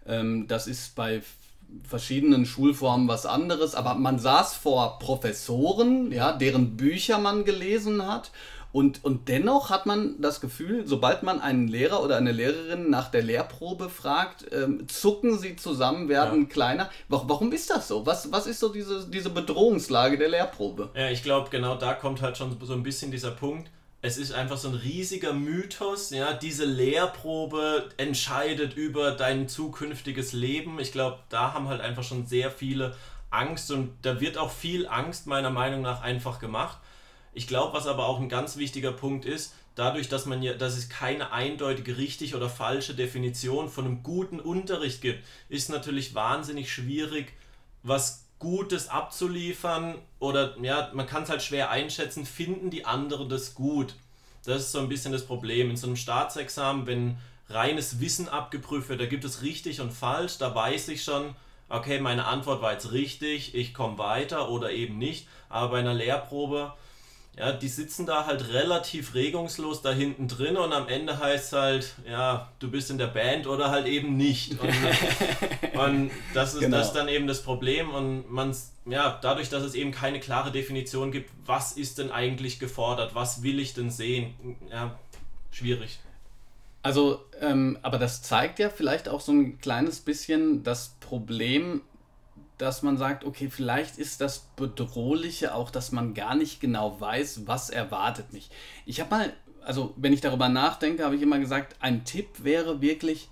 Ähm, 0.06 0.48
das 0.48 0.66
ist 0.66 0.94
bei 0.94 1.22
verschiedenen 1.82 2.46
Schulformen 2.46 3.08
was 3.08 3.26
anderes, 3.26 3.74
aber 3.74 3.94
man 3.94 4.18
saß 4.18 4.54
vor 4.54 4.98
Professoren, 4.98 6.12
ja, 6.12 6.32
deren 6.32 6.76
Bücher 6.76 7.18
man 7.18 7.44
gelesen 7.44 8.06
hat 8.06 8.30
und, 8.74 9.04
und 9.04 9.28
dennoch 9.28 9.70
hat 9.70 9.86
man 9.86 10.20
das 10.20 10.40
Gefühl, 10.40 10.84
sobald 10.84 11.22
man 11.22 11.40
einen 11.40 11.68
Lehrer 11.68 12.02
oder 12.02 12.16
eine 12.16 12.32
Lehrerin 12.32 12.90
nach 12.90 13.08
der 13.08 13.22
Lehrprobe 13.22 13.88
fragt, 13.88 14.46
ähm, 14.52 14.88
zucken 14.88 15.38
sie 15.38 15.54
zusammen, 15.54 16.08
werden 16.08 16.40
ja. 16.40 16.48
kleiner. 16.48 16.90
Warum 17.08 17.52
ist 17.52 17.70
das 17.70 17.86
so? 17.86 18.04
Was, 18.04 18.32
was 18.32 18.48
ist 18.48 18.58
so 18.58 18.70
diese, 18.70 19.08
diese 19.08 19.30
Bedrohungslage 19.30 20.18
der 20.18 20.28
Lehrprobe? 20.28 20.90
Ja, 20.96 21.08
ich 21.08 21.22
glaube, 21.22 21.50
genau 21.50 21.76
da 21.76 21.94
kommt 21.94 22.20
halt 22.20 22.36
schon 22.36 22.58
so 22.60 22.72
ein 22.72 22.82
bisschen 22.82 23.12
dieser 23.12 23.30
Punkt. 23.30 23.70
es 24.02 24.18
ist 24.18 24.32
einfach 24.32 24.56
so 24.56 24.70
ein 24.70 24.74
riesiger 24.74 25.32
Mythos, 25.34 26.10
ja, 26.10 26.32
diese 26.32 26.64
Lehrprobe 26.64 27.90
entscheidet 27.96 28.74
über 28.74 29.12
dein 29.12 29.48
zukünftiges 29.48 30.32
Leben. 30.32 30.80
Ich 30.80 30.90
glaube, 30.90 31.20
da 31.28 31.54
haben 31.54 31.68
halt 31.68 31.80
einfach 31.80 32.02
schon 32.02 32.26
sehr 32.26 32.50
viele 32.50 32.96
Angst 33.30 33.70
und 33.70 33.92
da 34.02 34.20
wird 34.20 34.36
auch 34.36 34.50
viel 34.50 34.88
Angst 34.88 35.28
meiner 35.28 35.50
Meinung 35.50 35.82
nach 35.82 36.02
einfach 36.02 36.40
gemacht. 36.40 36.78
Ich 37.34 37.46
glaube, 37.46 37.74
was 37.74 37.86
aber 37.86 38.06
auch 38.06 38.20
ein 38.20 38.28
ganz 38.28 38.56
wichtiger 38.56 38.92
Punkt 38.92 39.24
ist, 39.24 39.54
dadurch, 39.74 40.08
dass 40.08 40.24
man 40.24 40.42
ja, 40.42 40.54
dass 40.54 40.76
es 40.76 40.88
keine 40.88 41.32
eindeutige 41.32 41.98
richtig 41.98 42.34
oder 42.34 42.48
falsche 42.48 42.94
Definition 42.94 43.68
von 43.68 43.84
einem 43.84 44.02
guten 44.02 44.40
Unterricht 44.40 45.00
gibt, 45.00 45.24
ist 45.48 45.68
natürlich 45.68 46.14
wahnsinnig 46.14 46.72
schwierig, 46.72 47.32
was 47.82 48.24
Gutes 48.38 48.88
abzuliefern 48.88 49.96
oder 50.18 50.56
ja, 50.60 50.90
man 50.92 51.06
kann 51.06 51.22
es 51.22 51.30
halt 51.30 51.42
schwer 51.42 51.70
einschätzen, 51.70 52.26
finden 52.26 52.70
die 52.70 52.84
anderen 52.84 53.28
das 53.28 53.54
gut? 53.54 53.94
Das 54.44 54.60
ist 54.60 54.72
so 54.72 54.80
ein 54.80 54.88
bisschen 54.88 55.12
das 55.12 55.24
Problem. 55.24 55.70
In 55.70 55.76
so 55.76 55.86
einem 55.86 55.96
Staatsexamen, 55.96 56.86
wenn 56.86 57.16
reines 57.48 58.00
Wissen 58.00 58.28
abgeprüft 58.28 58.88
wird, 58.90 59.00
da 59.00 59.06
gibt 59.06 59.24
es 59.24 59.42
richtig 59.42 59.80
und 59.80 59.92
falsch, 59.92 60.38
da 60.38 60.54
weiß 60.54 60.88
ich 60.88 61.02
schon, 61.02 61.34
okay, 61.68 62.00
meine 62.00 62.26
Antwort 62.26 62.60
war 62.60 62.72
jetzt 62.72 62.92
richtig, 62.92 63.54
ich 63.54 63.72
komme 63.72 63.98
weiter 63.98 64.50
oder 64.50 64.70
eben 64.70 64.98
nicht. 64.98 65.26
Aber 65.48 65.72
bei 65.72 65.78
einer 65.78 65.94
Lehrprobe, 65.94 66.74
ja, 67.36 67.52
die 67.52 67.68
sitzen 67.68 68.06
da 68.06 68.26
halt 68.26 68.52
relativ 68.52 69.14
regungslos 69.14 69.82
da 69.82 69.90
hinten 69.92 70.28
drin 70.28 70.56
und 70.56 70.72
am 70.72 70.88
Ende 70.88 71.18
heißt 71.18 71.46
es 71.46 71.52
halt, 71.52 71.94
ja, 72.08 72.48
du 72.60 72.70
bist 72.70 72.90
in 72.90 72.98
der 72.98 73.08
Band 73.08 73.46
oder 73.48 73.70
halt 73.70 73.86
eben 73.86 74.16
nicht. 74.16 74.60
Und, 74.60 75.78
und 75.78 76.10
das 76.32 76.54
ist 76.54 76.60
genau. 76.60 76.76
das 76.76 76.92
dann 76.92 77.08
eben 77.08 77.26
das 77.26 77.42
Problem 77.42 77.90
und 77.90 78.30
man, 78.30 78.54
ja, 78.86 79.18
dadurch, 79.20 79.48
dass 79.50 79.64
es 79.64 79.74
eben 79.74 79.90
keine 79.90 80.20
klare 80.20 80.52
Definition 80.52 81.10
gibt, 81.10 81.30
was 81.44 81.72
ist 81.72 81.98
denn 81.98 82.12
eigentlich 82.12 82.60
gefordert, 82.60 83.14
was 83.14 83.42
will 83.42 83.58
ich 83.58 83.74
denn 83.74 83.90
sehen, 83.90 84.34
ja, 84.70 84.96
schwierig. 85.50 85.98
Also, 86.82 87.24
ähm, 87.40 87.78
aber 87.82 87.98
das 87.98 88.22
zeigt 88.22 88.58
ja 88.58 88.68
vielleicht 88.68 89.08
auch 89.08 89.20
so 89.20 89.32
ein 89.32 89.58
kleines 89.58 90.00
bisschen 90.00 90.62
das 90.62 90.96
Problem, 91.00 91.80
dass 92.58 92.82
man 92.82 92.96
sagt, 92.96 93.24
okay, 93.24 93.48
vielleicht 93.50 93.98
ist 93.98 94.20
das 94.20 94.46
Bedrohliche 94.56 95.54
auch, 95.54 95.70
dass 95.70 95.92
man 95.92 96.14
gar 96.14 96.34
nicht 96.34 96.60
genau 96.60 97.00
weiß, 97.00 97.46
was 97.46 97.70
erwartet 97.70 98.32
mich. 98.32 98.50
Ich 98.86 99.00
habe 99.00 99.10
mal, 99.10 99.32
also 99.62 99.92
wenn 99.96 100.12
ich 100.12 100.20
darüber 100.20 100.48
nachdenke, 100.48 101.04
habe 101.04 101.16
ich 101.16 101.22
immer 101.22 101.38
gesagt, 101.38 101.76
ein 101.80 102.04
Tipp 102.04 102.28
wäre 102.44 102.80
wirklich, 102.80 103.28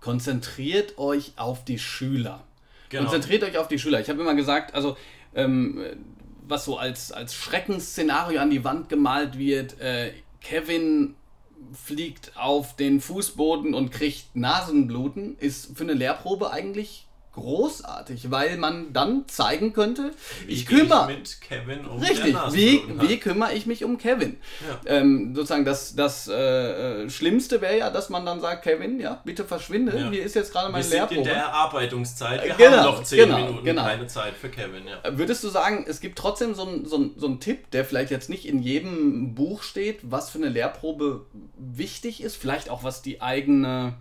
konzentriert 0.00 0.98
euch 0.98 1.32
auf 1.36 1.64
die 1.64 1.78
Schüler. 1.78 2.44
Genau. 2.90 3.04
Konzentriert 3.04 3.42
euch 3.42 3.58
auf 3.58 3.68
die 3.68 3.78
Schüler. 3.78 4.00
Ich 4.00 4.08
habe 4.08 4.20
immer 4.20 4.34
gesagt, 4.34 4.74
also 4.74 4.96
ähm, 5.34 5.82
was 6.46 6.64
so 6.64 6.78
als, 6.78 7.12
als 7.12 7.34
Schreckensszenario 7.34 8.40
an 8.40 8.50
die 8.50 8.64
Wand 8.64 8.88
gemalt 8.88 9.38
wird, 9.38 9.80
äh, 9.80 10.12
Kevin 10.40 11.14
fliegt 11.72 12.32
auf 12.36 12.76
den 12.76 13.00
Fußboden 13.00 13.74
und 13.74 13.90
kriegt 13.90 14.34
Nasenbluten, 14.36 15.36
ist 15.38 15.76
für 15.76 15.84
eine 15.84 15.94
Lehrprobe 15.94 16.52
eigentlich 16.52 17.07
großartig, 17.32 18.30
weil 18.30 18.56
man 18.56 18.92
dann 18.92 19.28
zeigen 19.28 19.72
könnte, 19.72 20.12
wie 20.46 20.52
ich 20.52 20.66
kümmere 20.66 21.06
mit 21.06 21.40
Kevin 21.40 21.86
um 21.86 22.00
richtig, 22.00 22.34
wie, 22.52 22.82
wie 23.00 23.18
kümmere 23.18 23.54
ich 23.54 23.66
mich 23.66 23.84
um 23.84 23.98
Kevin? 23.98 24.38
Ja. 24.66 24.96
Ähm, 24.96 25.34
sozusagen 25.34 25.64
das, 25.64 25.94
das 25.94 26.28
äh, 26.28 27.04
äh, 27.04 27.10
Schlimmste 27.10 27.60
wäre 27.60 27.78
ja, 27.78 27.90
dass 27.90 28.08
man 28.08 28.26
dann 28.26 28.40
sagt, 28.40 28.64
Kevin, 28.64 28.98
ja, 28.98 29.20
bitte 29.24 29.44
verschwinde, 29.44 29.98
ja. 29.98 30.10
hier 30.10 30.24
ist 30.24 30.34
jetzt 30.34 30.52
gerade 30.52 30.72
meine 30.72 30.86
Lehrprobe. 30.86 31.10
Wir 31.10 31.24
sind 31.24 31.32
in 31.32 31.34
der 31.34 31.44
Erarbeitungszeit, 31.44 32.44
wir 32.44 32.54
genau, 32.54 32.76
haben 32.76 32.84
noch 32.84 33.02
zehn 33.04 33.26
genau, 33.26 33.38
Minuten 33.38 33.64
genau. 33.64 33.84
keine 33.84 34.06
Zeit 34.06 34.34
für 34.34 34.48
Kevin. 34.48 34.82
Ja. 34.86 35.16
Würdest 35.16 35.44
du 35.44 35.48
sagen, 35.48 35.84
es 35.88 36.00
gibt 36.00 36.18
trotzdem 36.18 36.54
so 36.54 36.66
einen 36.66 36.86
so 36.86 37.10
so 37.16 37.26
ein 37.26 37.40
Tipp, 37.40 37.70
der 37.70 37.84
vielleicht 37.84 38.10
jetzt 38.10 38.30
nicht 38.30 38.46
in 38.46 38.62
jedem 38.62 39.34
Buch 39.34 39.62
steht, 39.62 40.00
was 40.02 40.30
für 40.30 40.38
eine 40.38 40.48
Lehrprobe 40.48 41.26
wichtig 41.56 42.22
ist, 42.22 42.36
vielleicht 42.36 42.70
auch 42.70 42.82
was 42.84 43.02
die 43.02 43.20
eigene 43.20 43.94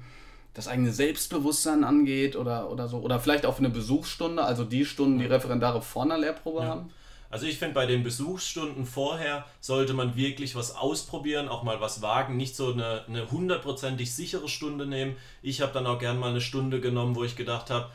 das 0.58 0.68
eigene 0.68 0.92
Selbstbewusstsein 0.92 1.84
angeht 1.84 2.36
oder, 2.36 2.72
oder 2.72 2.88
so. 2.88 2.98
Oder 2.98 3.20
vielleicht 3.20 3.46
auch 3.46 3.54
für 3.54 3.60
eine 3.60 3.70
Besuchsstunde, 3.70 4.44
also 4.44 4.64
die 4.64 4.86
Stunden, 4.86 5.20
die 5.20 5.26
Referendare 5.26 5.84
vor 5.84 6.02
einer 6.02 6.18
Lehrprobe 6.18 6.62
ja. 6.62 6.66
haben. 6.66 6.90
Also 7.30 7.46
ich 7.46 7.60
finde, 7.60 7.76
bei 7.76 7.86
den 7.86 8.02
Besuchsstunden 8.02 8.88
vorher 8.88 9.46
sollte 9.60 9.94
man 9.94 10.16
wirklich 10.16 10.56
was 10.56 10.76
ausprobieren, 10.76 11.48
auch 11.48 11.62
mal 11.62 11.80
was 11.80 12.02
wagen, 12.02 12.38
nicht 12.38 12.56
so 12.56 12.74
eine, 12.74 13.04
eine 13.08 13.30
hundertprozentig 13.30 14.16
sichere 14.16 14.50
Stunde 14.50 14.88
nehmen. 14.88 15.16
Ich 15.44 15.62
habe 15.62 15.74
dann 15.74 15.86
auch 15.86 16.00
gern 16.00 16.18
mal 16.18 16.32
eine 16.32 16.42
Stunde 16.42 16.82
genommen, 16.82 17.16
wo 17.16 17.24
ich 17.24 17.36
gedacht 17.36 17.70
habe, 17.70 17.92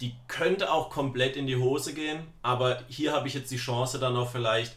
die 0.00 0.14
könnte 0.26 0.72
auch 0.72 0.88
komplett 0.88 1.36
in 1.36 1.46
die 1.46 1.56
Hose 1.56 1.92
gehen, 1.92 2.20
aber 2.40 2.80
hier 2.88 3.12
habe 3.12 3.28
ich 3.28 3.34
jetzt 3.34 3.50
die 3.50 3.56
Chance 3.56 3.98
dann 3.98 4.16
auch 4.16 4.30
vielleicht 4.30 4.74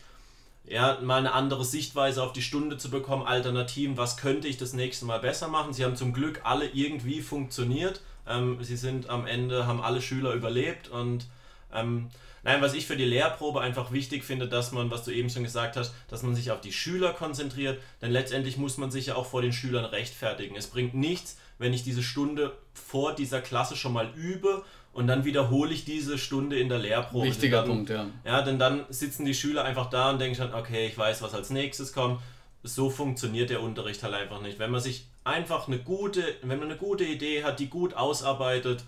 ja, 0.69 0.99
mal 1.01 1.17
eine 1.17 1.33
andere 1.33 1.65
Sichtweise 1.65 2.21
auf 2.21 2.31
die 2.31 2.43
Stunde 2.43 2.77
zu 2.77 2.91
bekommen, 2.91 3.25
Alternativen, 3.25 3.97
was 3.97 4.17
könnte 4.17 4.47
ich 4.47 4.57
das 4.57 4.73
nächste 4.73 5.05
Mal 5.05 5.19
besser 5.19 5.47
machen. 5.47 5.73
Sie 5.73 5.83
haben 5.83 5.95
zum 5.95 6.13
Glück 6.13 6.41
alle 6.43 6.67
irgendwie 6.67 7.21
funktioniert. 7.21 8.01
Ähm, 8.27 8.63
sie 8.63 8.77
sind 8.77 9.09
am 9.09 9.25
Ende, 9.25 9.65
haben 9.65 9.81
alle 9.81 10.01
Schüler 10.01 10.33
überlebt 10.33 10.87
und 10.87 11.25
ähm, 11.73 12.09
nein, 12.43 12.61
was 12.61 12.75
ich 12.75 12.85
für 12.85 12.95
die 12.95 13.05
Lehrprobe 13.05 13.61
einfach 13.61 13.91
wichtig 13.91 14.23
finde, 14.23 14.47
dass 14.47 14.71
man, 14.71 14.91
was 14.91 15.03
du 15.03 15.11
eben 15.11 15.31
schon 15.31 15.43
gesagt 15.43 15.75
hast, 15.75 15.93
dass 16.07 16.21
man 16.21 16.35
sich 16.35 16.51
auf 16.51 16.61
die 16.61 16.71
Schüler 16.71 17.13
konzentriert, 17.13 17.81
denn 18.03 18.11
letztendlich 18.11 18.57
muss 18.57 18.77
man 18.77 18.91
sich 18.91 19.07
ja 19.07 19.15
auch 19.15 19.25
vor 19.25 19.41
den 19.41 19.53
Schülern 19.53 19.85
rechtfertigen. 19.85 20.55
Es 20.55 20.67
bringt 20.67 20.93
nichts, 20.93 21.37
wenn 21.57 21.73
ich 21.73 21.83
diese 21.83 22.03
Stunde 22.03 22.55
vor 22.73 23.15
dieser 23.15 23.41
Klasse 23.41 23.75
schon 23.75 23.93
mal 23.93 24.11
übe 24.15 24.63
und 24.93 25.07
dann 25.07 25.25
wiederhole 25.25 25.73
ich 25.73 25.85
diese 25.85 26.17
Stunde 26.17 26.59
in 26.59 26.69
der 26.69 26.79
Lehrprobe. 26.79 27.27
Wichtiger 27.27 27.61
dann, 27.61 27.67
Punkt, 27.67 27.89
ja. 27.89 28.07
Ja, 28.25 28.41
denn 28.41 28.59
dann 28.59 28.85
sitzen 28.89 29.25
die 29.25 29.33
Schüler 29.33 29.63
einfach 29.63 29.89
da 29.89 30.11
und 30.11 30.19
denken 30.19 30.35
schon, 30.35 30.53
okay, 30.53 30.87
ich 30.87 30.97
weiß, 30.97 31.21
was 31.21 31.33
als 31.33 31.49
nächstes 31.49 31.93
kommt. 31.93 32.19
So 32.63 32.89
funktioniert 32.89 33.49
der 33.49 33.61
Unterricht 33.61 34.03
halt 34.03 34.13
einfach 34.13 34.41
nicht. 34.41 34.59
Wenn 34.59 34.71
man 34.71 34.81
sich 34.81 35.07
einfach 35.23 35.67
eine 35.67 35.79
gute, 35.79 36.23
wenn 36.41 36.59
man 36.59 36.69
eine 36.69 36.77
gute 36.77 37.05
Idee 37.05 37.43
hat, 37.43 37.59
die 37.59 37.67
gut 37.67 37.93
ausarbeitet, 37.93 38.83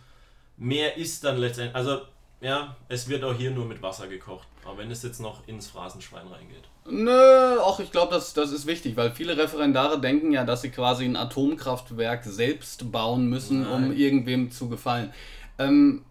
mehr 0.57 0.97
ist 0.97 1.23
dann 1.23 1.37
letztendlich, 1.37 1.75
also 1.75 2.01
ja, 2.41 2.75
es 2.89 3.07
wird 3.07 3.23
auch 3.23 3.35
hier 3.35 3.51
nur 3.51 3.65
mit 3.65 3.81
Wasser 3.81 4.07
gekocht. 4.07 4.47
Aber 4.65 4.79
wenn 4.79 4.91
es 4.91 5.03
jetzt 5.03 5.19
noch 5.19 5.47
ins 5.47 5.67
Phrasenschwein 5.67 6.27
reingeht. 6.27 6.63
Nö, 6.89 7.59
auch 7.59 7.79
ich 7.79 7.91
glaube, 7.91 8.13
das, 8.13 8.33
das 8.33 8.51
ist 8.51 8.65
wichtig, 8.65 8.97
weil 8.97 9.11
viele 9.11 9.37
Referendare 9.37 10.01
denken 10.01 10.31
ja, 10.31 10.43
dass 10.43 10.61
sie 10.61 10.71
quasi 10.71 11.05
ein 11.05 11.15
Atomkraftwerk 11.15 12.23
selbst 12.25 12.91
bauen 12.91 13.27
müssen, 13.27 13.61
Nein. 13.61 13.71
um 13.71 13.91
irgendwem 13.93 14.51
zu 14.51 14.69
gefallen. 14.69 15.13
Ähm, 15.67 16.05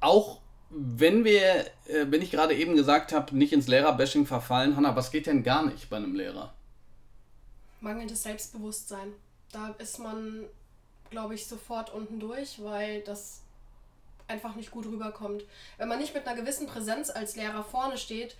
auch 0.00 0.40
wenn 0.70 1.24
wir, 1.24 1.66
äh, 1.86 2.06
wenn 2.08 2.22
ich 2.22 2.30
gerade 2.30 2.54
eben 2.54 2.76
gesagt 2.76 3.12
habe, 3.12 3.36
nicht 3.36 3.52
ins 3.52 3.68
Lehrerbashing 3.68 4.26
verfallen, 4.26 4.76
Hanna, 4.76 4.94
was 4.96 5.10
geht 5.10 5.26
denn 5.26 5.42
gar 5.42 5.64
nicht 5.64 5.90
bei 5.90 5.96
einem 5.96 6.14
Lehrer? 6.14 6.54
Mangelndes 7.80 8.22
Selbstbewusstsein. 8.22 9.12
Da 9.52 9.74
ist 9.78 9.98
man, 9.98 10.44
glaube 11.10 11.34
ich, 11.34 11.46
sofort 11.46 11.92
unten 11.92 12.20
durch, 12.20 12.62
weil 12.62 13.00
das 13.02 13.40
einfach 14.28 14.54
nicht 14.54 14.70
gut 14.70 14.86
rüberkommt. 14.86 15.44
Wenn 15.76 15.88
man 15.88 15.98
nicht 15.98 16.14
mit 16.14 16.26
einer 16.26 16.40
gewissen 16.40 16.68
Präsenz 16.68 17.10
als 17.10 17.34
Lehrer 17.34 17.64
vorne 17.64 17.98
steht, 17.98 18.36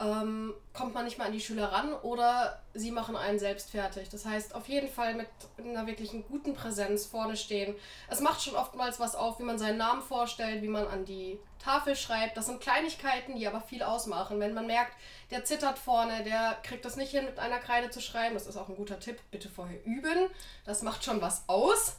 ähm, 0.00 0.54
kommt 0.72 0.94
man 0.94 1.04
nicht 1.04 1.18
mal 1.18 1.26
an 1.26 1.32
die 1.32 1.40
Schüler 1.40 1.72
ran 1.72 1.92
oder 1.92 2.62
sie 2.72 2.90
machen 2.90 3.16
einen 3.16 3.38
selbst 3.38 3.70
fertig. 3.70 4.08
Das 4.08 4.24
heißt, 4.24 4.54
auf 4.54 4.66
jeden 4.66 4.88
Fall 4.88 5.14
mit 5.14 5.28
einer 5.58 5.86
wirklichen 5.86 6.24
guten 6.26 6.54
Präsenz 6.54 7.04
vorne 7.04 7.36
stehen. 7.36 7.74
Es 8.08 8.20
macht 8.20 8.42
schon 8.42 8.56
oftmals 8.56 8.98
was 8.98 9.14
auf, 9.14 9.38
wie 9.38 9.44
man 9.44 9.58
seinen 9.58 9.76
Namen 9.76 10.00
vorstellt, 10.00 10.62
wie 10.62 10.68
man 10.68 10.86
an 10.86 11.04
die 11.04 11.38
Tafel 11.58 11.94
schreibt. 11.96 12.38
Das 12.38 12.46
sind 12.46 12.62
Kleinigkeiten, 12.62 13.36
die 13.36 13.46
aber 13.46 13.60
viel 13.60 13.82
ausmachen. 13.82 14.40
Wenn 14.40 14.54
man 14.54 14.66
merkt, 14.66 14.94
der 15.30 15.44
zittert 15.44 15.78
vorne, 15.78 16.24
der 16.24 16.56
kriegt 16.62 16.86
das 16.86 16.96
nicht 16.96 17.10
hin, 17.10 17.26
mit 17.26 17.38
einer 17.38 17.58
Kreide 17.58 17.90
zu 17.90 18.00
schreiben, 18.00 18.34
das 18.34 18.46
ist 18.46 18.56
auch 18.56 18.70
ein 18.70 18.76
guter 18.76 19.00
Tipp, 19.00 19.20
bitte 19.30 19.50
vorher 19.50 19.84
üben. 19.84 20.30
Das 20.64 20.80
macht 20.80 21.04
schon 21.04 21.20
was 21.20 21.44
aus. 21.46 21.96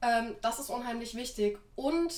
Ähm, 0.00 0.34
das 0.40 0.58
ist 0.58 0.70
unheimlich 0.70 1.14
wichtig. 1.14 1.58
Und 1.76 2.14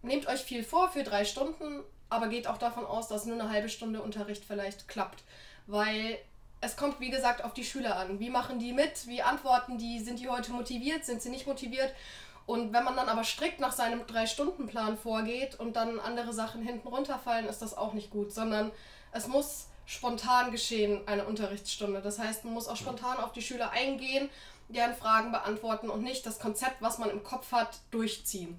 nehmt 0.00 0.28
euch 0.28 0.40
viel 0.40 0.64
vor 0.64 0.88
für 0.88 1.04
drei 1.04 1.26
Stunden 1.26 1.82
aber 2.08 2.28
geht 2.28 2.46
auch 2.46 2.58
davon 2.58 2.86
aus, 2.86 3.08
dass 3.08 3.26
nur 3.26 3.38
eine 3.40 3.50
halbe 3.50 3.68
Stunde 3.68 4.02
Unterricht 4.02 4.44
vielleicht 4.44 4.88
klappt. 4.88 5.22
Weil 5.66 6.18
es 6.60 6.76
kommt, 6.76 7.00
wie 7.00 7.10
gesagt, 7.10 7.44
auf 7.44 7.54
die 7.54 7.64
Schüler 7.64 7.96
an. 7.96 8.20
Wie 8.20 8.30
machen 8.30 8.58
die 8.58 8.72
mit? 8.72 9.06
Wie 9.06 9.22
antworten 9.22 9.78
die? 9.78 10.00
Sind 10.00 10.18
die 10.20 10.28
heute 10.28 10.52
motiviert? 10.52 11.04
Sind 11.04 11.22
sie 11.22 11.30
nicht 11.30 11.46
motiviert? 11.46 11.92
Und 12.46 12.72
wenn 12.72 12.84
man 12.84 12.96
dann 12.96 13.08
aber 13.08 13.24
strikt 13.24 13.60
nach 13.60 13.72
seinem 13.72 14.06
Drei-Stunden-Plan 14.06 14.98
vorgeht 14.98 15.58
und 15.58 15.76
dann 15.76 15.98
andere 15.98 16.32
Sachen 16.32 16.62
hinten 16.62 16.88
runterfallen, 16.88 17.46
ist 17.46 17.62
das 17.62 17.76
auch 17.76 17.94
nicht 17.94 18.10
gut, 18.10 18.32
sondern 18.32 18.70
es 19.12 19.26
muss 19.28 19.68
spontan 19.86 20.50
geschehen, 20.50 21.06
eine 21.06 21.24
Unterrichtsstunde. 21.24 22.00
Das 22.00 22.18
heißt, 22.18 22.44
man 22.44 22.54
muss 22.54 22.68
auch 22.68 22.76
spontan 22.76 23.18
auf 23.18 23.32
die 23.32 23.42
Schüler 23.42 23.70
eingehen, 23.70 24.28
deren 24.68 24.94
Fragen 24.94 25.32
beantworten 25.32 25.90
und 25.90 26.02
nicht 26.02 26.24
das 26.26 26.38
Konzept, 26.38 26.80
was 26.80 26.98
man 26.98 27.10
im 27.10 27.22
Kopf 27.22 27.52
hat, 27.52 27.78
durchziehen. 27.90 28.58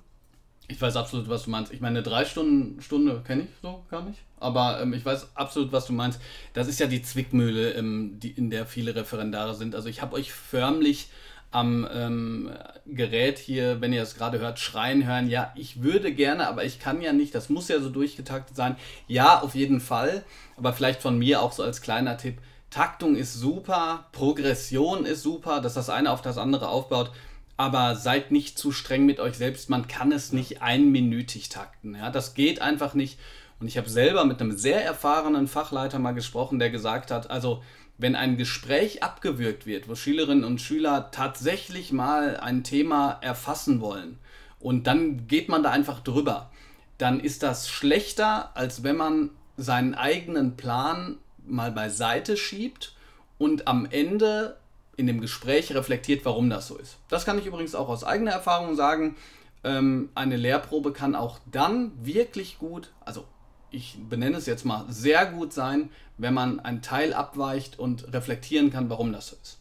Ich 0.67 0.81
weiß 0.81 0.95
absolut, 0.95 1.29
was 1.29 1.43
du 1.43 1.51
meinst. 1.51 1.71
Ich 1.71 1.81
meine, 1.81 1.99
eine 1.99 2.03
drei 2.03 2.25
Stunden 2.25 2.81
Stunde 2.81 3.21
kenne 3.25 3.43
ich 3.43 3.49
so 3.61 3.83
gar 3.89 4.03
nicht. 4.03 4.19
Aber 4.39 4.81
ähm, 4.81 4.93
ich 4.93 5.05
weiß 5.05 5.35
absolut, 5.35 5.71
was 5.71 5.85
du 5.85 5.93
meinst. 5.93 6.19
Das 6.53 6.67
ist 6.67 6.79
ja 6.79 6.87
die 6.87 7.01
Zwickmühle, 7.01 7.73
ähm, 7.73 8.19
die, 8.19 8.31
in 8.31 8.49
der 8.49 8.65
viele 8.65 8.95
Referendare 8.95 9.55
sind. 9.55 9.75
Also 9.75 9.89
ich 9.89 10.01
habe 10.01 10.15
euch 10.15 10.33
förmlich 10.33 11.09
am 11.51 11.87
ähm, 11.93 12.51
Gerät 12.85 13.37
hier, 13.37 13.79
wenn 13.79 13.93
ihr 13.93 14.01
es 14.01 14.15
gerade 14.15 14.39
hört, 14.39 14.59
schreien 14.59 15.05
hören. 15.05 15.29
Ja, 15.29 15.53
ich 15.55 15.83
würde 15.83 16.13
gerne, 16.13 16.47
aber 16.47 16.65
ich 16.65 16.79
kann 16.79 17.01
ja 17.01 17.13
nicht. 17.13 17.33
Das 17.35 17.49
muss 17.49 17.67
ja 17.67 17.79
so 17.79 17.89
durchgetaktet 17.89 18.55
sein. 18.55 18.75
Ja, 19.07 19.41
auf 19.41 19.55
jeden 19.55 19.79
Fall. 19.79 20.25
Aber 20.57 20.73
vielleicht 20.73 21.01
von 21.01 21.17
mir 21.17 21.41
auch 21.41 21.53
so 21.53 21.63
als 21.63 21.81
kleiner 21.81 22.17
Tipp 22.17 22.39
Taktung 22.75 23.15
ist 23.15 23.33
super, 23.33 24.07
Progression 24.11 25.05
ist 25.05 25.23
super, 25.23 25.61
dass 25.61 25.75
das 25.75 25.89
eine 25.89 26.11
auf 26.11 26.21
das 26.21 26.37
andere 26.37 26.67
aufbaut, 26.67 27.09
aber 27.57 27.95
seid 27.95 28.31
nicht 28.31 28.57
zu 28.57 28.71
streng 28.71 29.05
mit 29.05 29.19
euch 29.19 29.35
selbst. 29.35 29.69
Man 29.69 29.87
kann 29.87 30.11
es 30.11 30.33
nicht 30.33 30.61
einminütig 30.61 31.49
takten. 31.49 31.95
Ja? 31.95 32.09
Das 32.09 32.33
geht 32.33 32.61
einfach 32.61 32.93
nicht. 32.93 33.19
Und 33.59 33.67
ich 33.67 33.77
habe 33.77 33.89
selber 33.89 34.25
mit 34.25 34.41
einem 34.41 34.57
sehr 34.57 34.83
erfahrenen 34.83 35.47
Fachleiter 35.47 35.99
mal 35.99 36.13
gesprochen, 36.13 36.59
der 36.59 36.69
gesagt 36.69 37.11
hat, 37.11 37.29
also 37.29 37.63
wenn 37.97 38.15
ein 38.15 38.35
Gespräch 38.35 39.03
abgewürgt 39.03 39.65
wird, 39.65 39.87
wo 39.87 39.95
Schülerinnen 39.95 40.43
und 40.43 40.59
Schüler 40.59 41.11
tatsächlich 41.11 41.93
mal 41.93 42.37
ein 42.37 42.63
Thema 42.63 43.17
erfassen 43.21 43.79
wollen 43.79 44.19
und 44.59 44.87
dann 44.87 45.27
geht 45.27 45.47
man 45.47 45.63
da 45.63 45.71
einfach 45.71 46.01
drüber, 46.01 46.51
dann 46.97 47.21
ist 47.21 47.43
das 47.43 47.69
schlechter, 47.69 48.51
als 48.55 48.83
wenn 48.83 48.97
man 48.97 49.29
seinen 49.55 49.95
eigenen 49.95 50.57
Plan 50.57 51.17
mal 51.45 51.71
beiseite 51.71 52.35
schiebt 52.35 52.95
und 53.37 53.67
am 53.67 53.85
Ende 53.85 54.57
in 54.97 55.07
dem 55.07 55.21
Gespräch 55.21 55.73
reflektiert, 55.73 56.25
warum 56.25 56.49
das 56.49 56.67
so 56.67 56.77
ist. 56.77 56.97
Das 57.09 57.25
kann 57.25 57.37
ich 57.37 57.45
übrigens 57.45 57.75
auch 57.75 57.89
aus 57.89 58.03
eigener 58.03 58.31
Erfahrung 58.31 58.75
sagen. 58.75 59.15
Ähm, 59.63 60.09
eine 60.15 60.37
Lehrprobe 60.37 60.93
kann 60.93 61.15
auch 61.15 61.39
dann 61.51 61.91
wirklich 62.03 62.59
gut, 62.59 62.91
also 63.03 63.25
ich 63.71 63.97
benenne 64.09 64.37
es 64.37 64.45
jetzt 64.45 64.65
mal, 64.65 64.85
sehr 64.89 65.25
gut 65.25 65.51
sein, 65.51 65.89
wenn 66.17 66.33
man 66.33 66.59
ein 66.59 66.81
Teil 66.81 67.13
abweicht 67.13 67.77
und 67.77 68.13
reflektieren 68.13 68.71
kann, 68.71 68.89
warum 68.89 69.11
das 69.11 69.27
so 69.27 69.35
ist. 69.41 69.59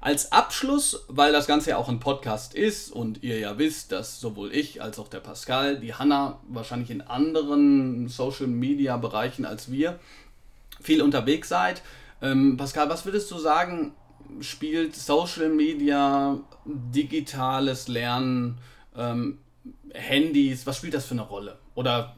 Als 0.00 0.32
Abschluss, 0.32 1.04
weil 1.08 1.32
das 1.32 1.46
Ganze 1.46 1.70
ja 1.70 1.76
auch 1.76 1.88
ein 1.88 2.00
Podcast 2.00 2.54
ist 2.54 2.90
und 2.90 3.22
ihr 3.22 3.38
ja 3.38 3.58
wisst, 3.58 3.92
dass 3.92 4.20
sowohl 4.20 4.52
ich 4.52 4.82
als 4.82 4.98
auch 4.98 5.06
der 5.06 5.20
Pascal, 5.20 5.78
die 5.78 5.94
Hanna 5.94 6.40
wahrscheinlich 6.48 6.90
in 6.90 7.02
anderen 7.02 8.08
Social 8.08 8.48
Media 8.48 8.96
Bereichen 8.96 9.44
als 9.44 9.70
wir 9.70 10.00
viel 10.80 11.02
unterwegs 11.02 11.48
seid. 11.48 11.82
Ähm, 12.20 12.56
Pascal, 12.56 12.88
was 12.88 13.04
würdest 13.04 13.30
du 13.30 13.38
sagen, 13.38 13.94
spielt 14.40 14.96
Social 14.96 15.48
Media, 15.48 16.38
digitales 16.64 17.88
Lernen, 17.88 18.58
ähm, 18.96 19.38
Handys, 19.94 20.66
was 20.66 20.76
spielt 20.76 20.94
das 20.94 21.06
für 21.06 21.12
eine 21.12 21.22
Rolle? 21.22 21.58
Oder 21.74 22.16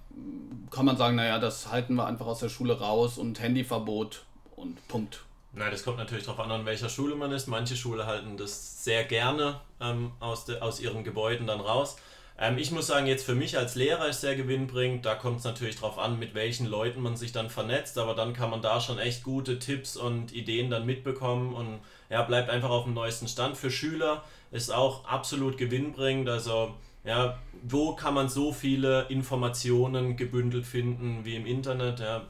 kann 0.70 0.86
man 0.86 0.96
sagen, 0.96 1.16
naja, 1.16 1.38
das 1.38 1.70
halten 1.70 1.94
wir 1.94 2.06
einfach 2.06 2.26
aus 2.26 2.40
der 2.40 2.48
Schule 2.48 2.78
raus 2.78 3.18
und 3.18 3.40
Handyverbot 3.40 4.24
und 4.56 4.86
Punkt. 4.88 5.24
Nein, 5.52 5.70
das 5.70 5.84
kommt 5.84 5.98
natürlich 5.98 6.24
darauf 6.24 6.40
an, 6.40 6.50
an 6.50 6.66
welcher 6.66 6.88
Schule 6.88 7.14
man 7.14 7.30
ist. 7.30 7.46
Manche 7.46 7.76
Schulen 7.76 8.06
halten 8.06 8.36
das 8.36 8.82
sehr 8.82 9.04
gerne 9.04 9.60
ähm, 9.80 10.10
aus, 10.18 10.46
de, 10.46 10.60
aus 10.60 10.80
ihren 10.80 11.04
Gebäuden 11.04 11.46
dann 11.46 11.60
raus. 11.60 11.96
Ähm, 12.38 12.58
ich 12.58 12.70
muss 12.70 12.86
sagen, 12.88 13.06
jetzt 13.06 13.24
für 13.24 13.34
mich 13.34 13.56
als 13.56 13.74
Lehrer 13.74 14.08
ist 14.08 14.20
sehr 14.20 14.36
gewinnbringend. 14.36 15.06
Da 15.06 15.14
kommt 15.14 15.38
es 15.38 15.44
natürlich 15.44 15.76
darauf 15.76 15.98
an, 15.98 16.18
mit 16.18 16.34
welchen 16.34 16.66
Leuten 16.66 17.00
man 17.00 17.16
sich 17.16 17.32
dann 17.32 17.50
vernetzt. 17.50 17.98
Aber 17.98 18.14
dann 18.14 18.32
kann 18.32 18.50
man 18.50 18.62
da 18.62 18.80
schon 18.80 18.98
echt 18.98 19.22
gute 19.22 19.58
Tipps 19.58 19.96
und 19.96 20.32
Ideen 20.32 20.70
dann 20.70 20.86
mitbekommen 20.86 21.54
und 21.54 21.80
ja, 22.10 22.22
bleibt 22.22 22.50
einfach 22.50 22.70
auf 22.70 22.84
dem 22.84 22.94
neuesten 22.94 23.28
Stand. 23.28 23.56
Für 23.56 23.70
Schüler 23.70 24.24
ist 24.50 24.72
auch 24.72 25.04
absolut 25.06 25.56
gewinnbringend. 25.58 26.28
Also 26.28 26.74
ja, 27.04 27.38
wo 27.62 27.94
kann 27.94 28.14
man 28.14 28.28
so 28.28 28.52
viele 28.52 29.02
Informationen 29.08 30.16
gebündelt 30.16 30.66
finden 30.66 31.24
wie 31.24 31.36
im 31.36 31.46
Internet? 31.46 32.00
Ja, 32.00 32.22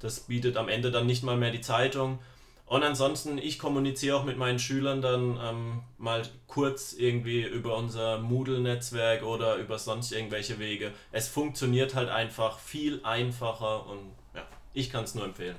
das 0.00 0.20
bietet 0.20 0.56
am 0.56 0.68
Ende 0.68 0.90
dann 0.90 1.06
nicht 1.06 1.22
mal 1.22 1.36
mehr 1.36 1.50
die 1.50 1.60
Zeitung. 1.60 2.18
Und 2.66 2.82
ansonsten, 2.82 3.36
ich 3.36 3.58
kommuniziere 3.58 4.16
auch 4.16 4.24
mit 4.24 4.38
meinen 4.38 4.58
Schülern 4.58 5.02
dann 5.02 5.38
ähm, 5.42 5.82
mal 5.98 6.22
kurz 6.46 6.94
irgendwie 6.94 7.42
über 7.42 7.76
unser 7.76 8.18
Moodle-Netzwerk 8.18 9.22
oder 9.22 9.56
über 9.56 9.78
sonst 9.78 10.12
irgendwelche 10.12 10.58
Wege. 10.58 10.92
Es 11.12 11.28
funktioniert 11.28 11.94
halt 11.94 12.08
einfach 12.08 12.58
viel 12.58 13.00
einfacher 13.04 13.86
und 13.86 14.12
ja, 14.34 14.42
ich 14.72 14.90
kann 14.90 15.04
es 15.04 15.14
nur 15.14 15.24
empfehlen. 15.24 15.56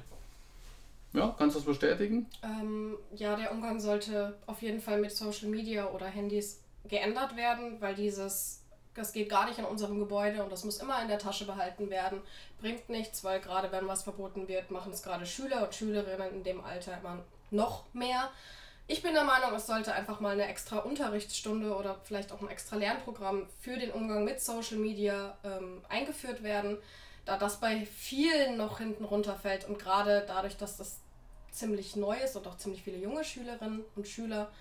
Ja, 1.13 1.33
kannst 1.37 1.55
du 1.55 1.59
das 1.59 1.65
bestätigen? 1.67 2.25
Ähm, 2.43 2.97
ja, 3.15 3.35
der 3.35 3.51
Umgang 3.51 3.79
sollte 3.79 4.37
auf 4.47 4.61
jeden 4.61 4.81
Fall 4.81 4.99
mit 4.99 5.11
Social 5.11 5.47
Media 5.47 5.89
oder 5.91 6.07
Handys 6.07 6.61
geändert 6.89 7.37
werden, 7.37 7.79
weil 7.79 7.95
dieses, 7.95 8.64
das 8.95 9.11
geht 9.11 9.29
gar 9.29 9.45
nicht 9.45 9.59
in 9.59 9.65
unserem 9.65 9.99
Gebäude 9.99 10.43
und 10.43 10.51
das 10.51 10.63
muss 10.63 10.77
immer 10.77 11.01
in 11.01 11.07
der 11.07 11.19
Tasche 11.19 11.45
behalten 11.45 11.89
werden. 11.89 12.21
Bringt 12.59 12.89
nichts, 12.89 13.23
weil 13.23 13.39
gerade 13.41 13.71
wenn 13.71 13.87
was 13.87 14.03
verboten 14.03 14.47
wird, 14.47 14.71
machen 14.71 14.93
es 14.93 15.03
gerade 15.03 15.25
Schüler 15.25 15.63
und 15.63 15.75
Schülerinnen 15.75 16.33
in 16.33 16.43
dem 16.43 16.63
Alter 16.63 16.97
immer 16.97 17.19
noch 17.51 17.83
mehr. 17.93 18.31
Ich 18.87 19.01
bin 19.01 19.13
der 19.13 19.23
Meinung, 19.23 19.53
es 19.55 19.65
sollte 19.65 19.93
einfach 19.93 20.19
mal 20.19 20.33
eine 20.33 20.47
extra 20.47 20.77
Unterrichtsstunde 20.77 21.75
oder 21.75 21.99
vielleicht 22.03 22.31
auch 22.31 22.41
ein 22.41 22.49
extra 22.49 22.75
Lernprogramm 22.75 23.47
für 23.59 23.77
den 23.77 23.91
Umgang 23.91 24.23
mit 24.23 24.39
Social 24.39 24.77
Media 24.77 25.35
ähm, 25.43 25.81
eingeführt 25.89 26.43
werden, 26.43 26.77
da 27.25 27.37
das 27.37 27.59
bei 27.59 27.85
vielen 27.85 28.57
noch 28.57 28.77
hinten 28.77 29.03
runterfällt 29.03 29.67
und 29.67 29.79
gerade 29.79 30.23
dadurch, 30.27 30.55
dass 30.57 30.77
das 30.77 30.99
ziemlich 31.51 31.95
neu 31.95 32.15
ist 32.17 32.35
und 32.35 32.47
auch 32.47 32.57
ziemlich 32.57 32.83
viele 32.83 32.97
junge 32.97 33.23
Schülerinnen 33.23 33.83
und 33.95 34.07
Schüler 34.07 34.51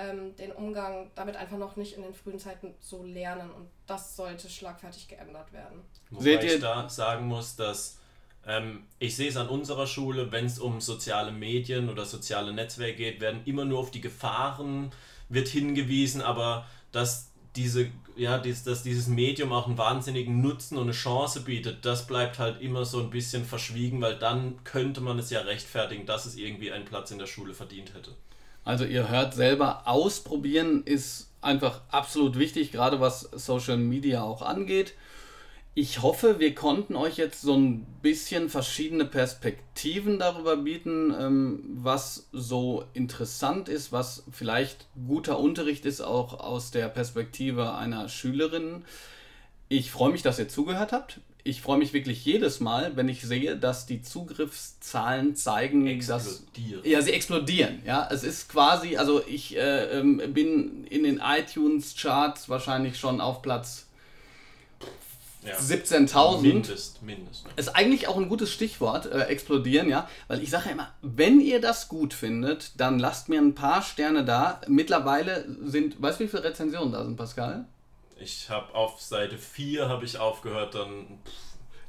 ähm, 0.00 0.36
den 0.36 0.52
Umgang 0.52 1.10
damit 1.14 1.36
einfach 1.36 1.58
noch 1.58 1.76
nicht 1.76 1.96
in 1.96 2.02
den 2.02 2.14
frühen 2.14 2.38
Zeiten 2.38 2.74
so 2.80 3.02
lernen. 3.02 3.50
Und 3.50 3.68
das 3.86 4.16
sollte 4.16 4.48
schlagfertig 4.48 5.08
geändert 5.08 5.52
werden. 5.52 5.82
Wobei 6.10 6.24
Seht 6.24 6.44
ihr? 6.44 6.54
ich 6.54 6.60
da 6.60 6.88
sagen 6.88 7.26
muss, 7.26 7.56
dass 7.56 7.98
ähm, 8.46 8.84
ich 8.98 9.16
sehe 9.16 9.28
es 9.28 9.36
an 9.36 9.48
unserer 9.48 9.86
Schule, 9.86 10.32
wenn 10.32 10.46
es 10.46 10.58
um 10.58 10.80
soziale 10.80 11.32
Medien 11.32 11.88
oder 11.88 12.04
soziale 12.04 12.52
Netzwerke 12.52 12.96
geht, 12.96 13.20
werden 13.20 13.42
immer 13.44 13.64
nur 13.64 13.80
auf 13.80 13.90
die 13.90 14.00
Gefahren 14.00 14.92
wird 15.28 15.48
hingewiesen, 15.48 16.22
aber 16.22 16.66
dass 16.92 17.30
diese, 17.56 17.90
ja, 18.16 18.38
dies, 18.38 18.64
dass 18.64 18.82
dieses 18.82 19.06
Medium 19.08 19.52
auch 19.52 19.66
einen 19.66 19.78
wahnsinnigen 19.78 20.40
Nutzen 20.40 20.76
und 20.76 20.84
eine 20.84 20.92
Chance 20.92 21.42
bietet, 21.42 21.84
das 21.84 22.06
bleibt 22.06 22.38
halt 22.38 22.60
immer 22.60 22.84
so 22.84 23.00
ein 23.00 23.10
bisschen 23.10 23.44
verschwiegen, 23.44 24.00
weil 24.00 24.18
dann 24.18 24.62
könnte 24.64 25.00
man 25.00 25.18
es 25.18 25.30
ja 25.30 25.40
rechtfertigen, 25.40 26.06
dass 26.06 26.26
es 26.26 26.36
irgendwie 26.36 26.72
einen 26.72 26.84
Platz 26.84 27.10
in 27.10 27.18
der 27.18 27.26
Schule 27.26 27.54
verdient 27.54 27.94
hätte. 27.94 28.14
Also 28.70 28.84
ihr 28.84 29.08
hört 29.08 29.34
selber, 29.34 29.82
ausprobieren 29.88 30.84
ist 30.84 31.32
einfach 31.40 31.80
absolut 31.88 32.38
wichtig, 32.38 32.70
gerade 32.70 33.00
was 33.00 33.22
Social 33.32 33.78
Media 33.78 34.22
auch 34.22 34.42
angeht. 34.42 34.94
Ich 35.74 36.02
hoffe, 36.02 36.38
wir 36.38 36.54
konnten 36.54 36.94
euch 36.94 37.16
jetzt 37.16 37.40
so 37.42 37.56
ein 37.56 37.84
bisschen 38.00 38.48
verschiedene 38.48 39.06
Perspektiven 39.06 40.20
darüber 40.20 40.56
bieten, 40.56 41.12
ähm, 41.18 41.64
was 41.82 42.28
so 42.30 42.84
interessant 42.94 43.68
ist, 43.68 43.90
was 43.90 44.22
vielleicht 44.30 44.86
guter 45.04 45.40
Unterricht 45.40 45.84
ist, 45.84 46.00
auch 46.00 46.38
aus 46.38 46.70
der 46.70 46.86
Perspektive 46.86 47.74
einer 47.74 48.08
Schülerin. 48.08 48.84
Ich 49.68 49.90
freue 49.90 50.12
mich, 50.12 50.22
dass 50.22 50.38
ihr 50.38 50.48
zugehört 50.48 50.92
habt 50.92 51.18
ich 51.44 51.62
freue 51.62 51.78
mich 51.78 51.92
wirklich 51.92 52.24
jedes 52.24 52.60
Mal, 52.60 52.96
wenn 52.96 53.08
ich 53.08 53.22
sehe, 53.22 53.56
dass 53.56 53.86
die 53.86 54.02
Zugriffszahlen 54.02 55.36
zeigen, 55.36 55.86
explodieren. 55.86 56.82
dass 56.82 56.90
ja 56.90 57.02
sie 57.02 57.12
explodieren. 57.12 57.82
Ja, 57.84 58.08
es 58.10 58.22
ist 58.22 58.48
quasi, 58.48 58.96
also 58.96 59.22
ich 59.26 59.56
äh, 59.56 59.98
ähm, 59.98 60.22
bin 60.32 60.84
in 60.84 61.04
den 61.04 61.20
iTunes 61.24 61.94
Charts 61.96 62.48
wahrscheinlich 62.48 62.98
schon 62.98 63.20
auf 63.20 63.42
Platz 63.42 63.86
ja. 65.44 65.56
17.000. 65.56 66.42
Mindest, 66.42 67.02
mindest. 67.02 67.44
Ist 67.56 67.68
eigentlich 67.74 68.08
auch 68.08 68.16
ein 68.16 68.28
gutes 68.28 68.52
Stichwort, 68.52 69.06
äh, 69.06 69.22
explodieren, 69.22 69.88
ja. 69.88 70.08
Weil 70.28 70.42
ich 70.42 70.50
sage 70.50 70.66
ja 70.66 70.72
immer, 70.72 70.92
wenn 71.02 71.40
ihr 71.40 71.60
das 71.60 71.88
gut 71.88 72.12
findet, 72.12 72.72
dann 72.78 72.98
lasst 72.98 73.28
mir 73.28 73.40
ein 73.40 73.54
paar 73.54 73.82
Sterne 73.82 74.24
da. 74.24 74.60
Mittlerweile 74.68 75.46
sind, 75.64 76.00
weißt 76.00 76.20
du, 76.20 76.24
wie 76.24 76.28
viele 76.28 76.44
Rezensionen 76.44 76.92
da 76.92 77.04
sind, 77.04 77.16
Pascal? 77.16 77.64
Ich 78.20 78.50
habe 78.50 78.74
auf 78.74 79.00
Seite 79.00 79.38
4 79.38 79.88
habe 79.88 80.04
ich 80.04 80.18
aufgehört, 80.18 80.74
dann. 80.74 81.18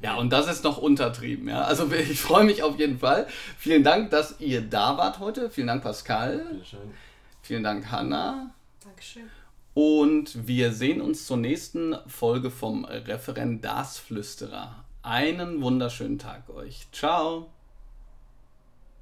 Ja, 0.02 0.15
und 0.15 0.32
das 0.32 0.48
ist 0.48 0.63
noch 0.63 0.78
untertrieben, 0.78 1.48
ja. 1.48 1.62
Also 1.63 1.91
ich 1.91 2.20
freue 2.20 2.44
mich 2.44 2.63
auf 2.63 2.80
jeden 2.80 3.00
Fall. 3.00 3.28
Vielen 3.58 3.84
Dank, 3.84 4.10
dass 4.12 4.39
ihr 4.39 4.62
da 4.62 4.98
wart 4.98 5.20
heute. 5.20 5.50
Vielen 5.50 5.67
Dank, 5.67 5.84
Pascal. 5.84 6.39
Bitteschön. 6.52 6.94
Vielen 7.41 7.63
Dank, 7.63 7.91
Hanna. 7.91 8.54
Dankeschön. 8.84 9.30
Und 9.74 10.48
wir 10.48 10.74
sehen 10.74 11.02
uns 11.02 11.26
zur 11.26 11.38
nächsten 11.38 11.96
Folge 12.08 12.52
vom 12.52 12.86
Referendarsflüsterer. 12.86 14.84
Einen 15.04 15.62
wunderschönen 15.62 16.20
Tag 16.20 16.50
euch. 16.50 16.88
Ciao. 16.91 17.50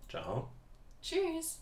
Ciao. 0.10 0.50
Tschüss. 1.02 1.60